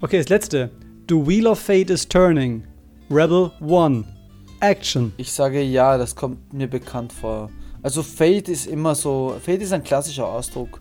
[0.00, 0.70] Okay, das letzte.
[1.08, 2.62] The Wheel of Fate is turning.
[3.10, 4.04] Rebel 1.
[4.60, 5.12] Action.
[5.16, 7.50] Ich sage ja, das kommt mir bekannt vor.
[7.82, 9.34] Also Fate ist immer so.
[9.44, 10.80] Fate ist ein klassischer Ausdruck.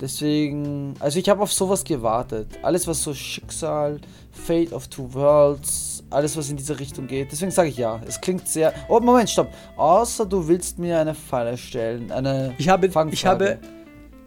[0.00, 0.94] Deswegen.
[0.98, 2.46] Also ich habe auf sowas gewartet.
[2.62, 7.30] Alles was so Schicksal, Fate of Two Worlds, alles was in diese Richtung geht.
[7.32, 8.00] Deswegen sage ich ja.
[8.06, 8.72] Es klingt sehr.
[8.88, 9.52] Oh, Moment, stopp.
[9.76, 12.10] Außer du willst mir eine Falle stellen.
[12.12, 12.54] Eine.
[12.56, 13.14] Ich habe, Fangfrage.
[13.14, 13.58] ich habe,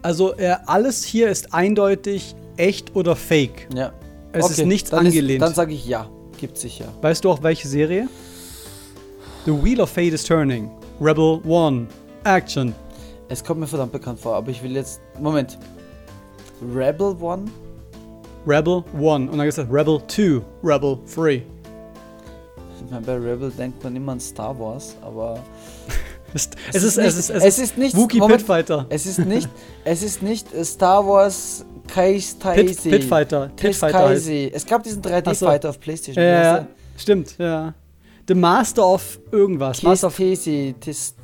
[0.02, 3.68] also äh, alles hier ist eindeutig echt oder fake.
[3.74, 3.92] Ja.
[4.32, 5.42] Es ist nichts dann angelehnt.
[5.42, 6.08] dann sage ich ja.
[6.40, 6.86] Gibt sicher.
[7.02, 8.08] Weißt du auch welche Serie?
[9.44, 10.70] The Wheel of Fate is turning.
[10.98, 11.86] Rebel 1.
[12.24, 12.74] Action.
[13.28, 15.02] Es kommt mir verdammt bekannt vor, aber ich will jetzt.
[15.18, 15.58] Moment.
[16.62, 17.44] Rebel One?
[18.46, 19.30] Rebel 1.
[19.30, 20.40] Und dann gesagt Rebel 2.
[20.64, 21.32] Rebel 3.
[21.34, 25.38] Ich meine, bei Rebel denkt man immer an Star Wars, aber.
[26.32, 27.96] Es, es, ist, es, ist, es, es ist nicht.
[27.96, 28.86] Wookie Moment, Pitfighter.
[28.88, 29.48] Es ist nicht.
[29.82, 32.90] es ist nicht Star Wars Kais Pit, Taisi.
[32.90, 33.50] Pitfighter.
[33.56, 34.26] Pitfighter heißt.
[34.26, 34.50] Kaisi.
[34.52, 35.46] Es gab diesen Ach so.
[35.46, 36.22] 3D-Fighter auf PlayStation.
[36.22, 36.66] Ja, ja,
[36.96, 37.74] stimmt, ja.
[38.28, 39.82] The Master of irgendwas.
[39.82, 40.16] Master of.
[40.16, 40.74] Tis-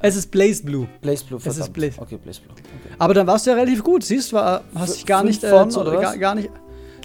[0.00, 0.86] es ist Blaze Blue.
[1.00, 1.72] Blaze Blue, Es ist verdammt.
[1.74, 2.00] Blaze.
[2.00, 2.52] Okay, Blaze Blue.
[2.52, 2.94] Okay.
[2.98, 4.04] Aber dann warst du ja relativ gut.
[4.04, 5.70] Siehst du, hast dich gar nicht, äh, von,
[6.00, 6.50] gar, gar nicht.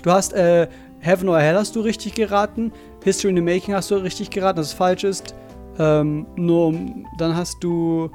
[0.04, 0.68] Du hast äh,
[1.00, 2.72] Heaven or Hell hast du richtig geraten.
[3.04, 5.34] History in the Making hast du richtig geraten, dass es falsch ist.
[5.80, 6.74] Ähm, nur
[7.18, 8.12] dann hast du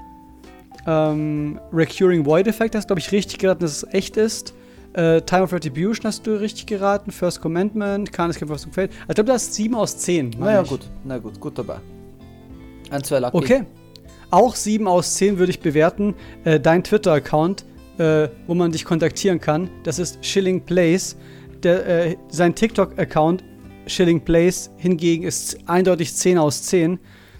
[0.86, 4.54] ähm, Recurring Void Effect, hast glaube ich richtig geraten, dass es echt ist.
[4.94, 7.10] Äh, Time of Retribution hast du richtig geraten.
[7.10, 8.90] First Commandment, Can't Escape from Fate.
[9.08, 10.30] Ich glaube, du hast 7 aus 10.
[10.30, 10.68] meine Naja, ich.
[10.68, 10.80] gut.
[11.04, 11.76] Na gut, gut dabei.
[12.90, 13.36] Ein, zwei Lucky.
[13.36, 13.64] Okay.
[14.30, 16.14] Auch 7 aus 10 würde ich bewerten.
[16.44, 17.64] Äh, dein Twitter-Account,
[17.98, 21.16] äh, wo man dich kontaktieren kann, das ist Shilling Place.
[21.62, 23.44] Der, äh, sein TikTok-Account,
[23.86, 26.98] Shilling Place, hingegen ist eindeutig 10 aus 10.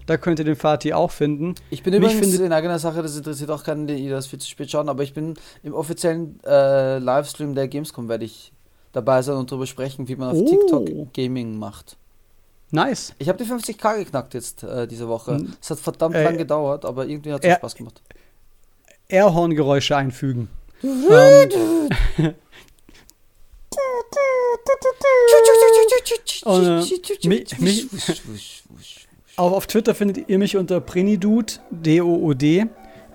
[0.09, 1.55] Da könnt ihr den Fatih auch finden.
[1.69, 4.49] Ich bin übrigens findet, in eigener Sache, das interessiert auch keinen, die das viel zu
[4.49, 8.51] spät schauen, aber ich bin im offiziellen äh, Livestream der Gamescom, werde ich
[8.93, 10.49] dabei sein und darüber sprechen, wie man auf oh.
[10.49, 11.99] TikTok Gaming macht.
[12.71, 13.13] Nice.
[13.19, 15.45] Ich habe die 50k geknackt jetzt äh, diese Woche.
[15.61, 18.01] Es hat verdammt äh, lang gedauert, aber irgendwie hat es Spaß gemacht.
[19.09, 20.49] Airhorn-Geräusche einfügen.
[20.83, 21.51] ähm,
[26.45, 28.59] und, äh, mich, mich,
[29.39, 32.67] auch auf Twitter findet ihr mich unter Prinidude, D-O-O-D.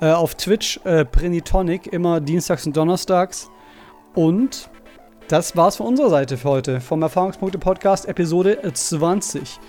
[0.01, 3.49] Äh, auf Twitch äh, Prinitonic, immer dienstags und donnerstags.
[4.15, 4.69] Und
[5.27, 6.81] das war's von unserer Seite für heute.
[6.81, 9.59] Vom Erfahrungspunkte Podcast Episode 20.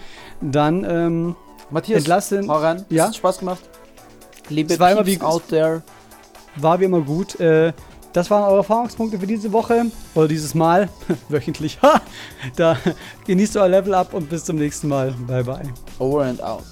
[0.40, 1.36] Dann, ähm,
[1.70, 2.48] Matthias, entlassen.
[2.48, 2.84] Hau ran.
[2.88, 3.08] Ja?
[3.08, 3.62] Hat Spaß gemacht.
[4.48, 5.82] Liebe war wie, out there.
[6.56, 7.38] War wie immer gut.
[7.40, 7.72] Äh,
[8.14, 10.88] das waren eure Erfahrungspunkte für diese Woche oder dieses Mal.
[11.28, 11.82] Wöchentlich.
[11.82, 12.00] Ha!
[12.54, 12.78] Da
[13.26, 15.12] genießt euer Level up und bis zum nächsten Mal.
[15.26, 15.74] Bye bye.
[15.98, 16.62] Over and out.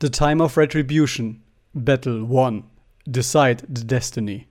[0.00, 1.42] The Time of Retribution.
[1.74, 2.64] Battle 1.
[3.06, 4.46] Decide the Destiny.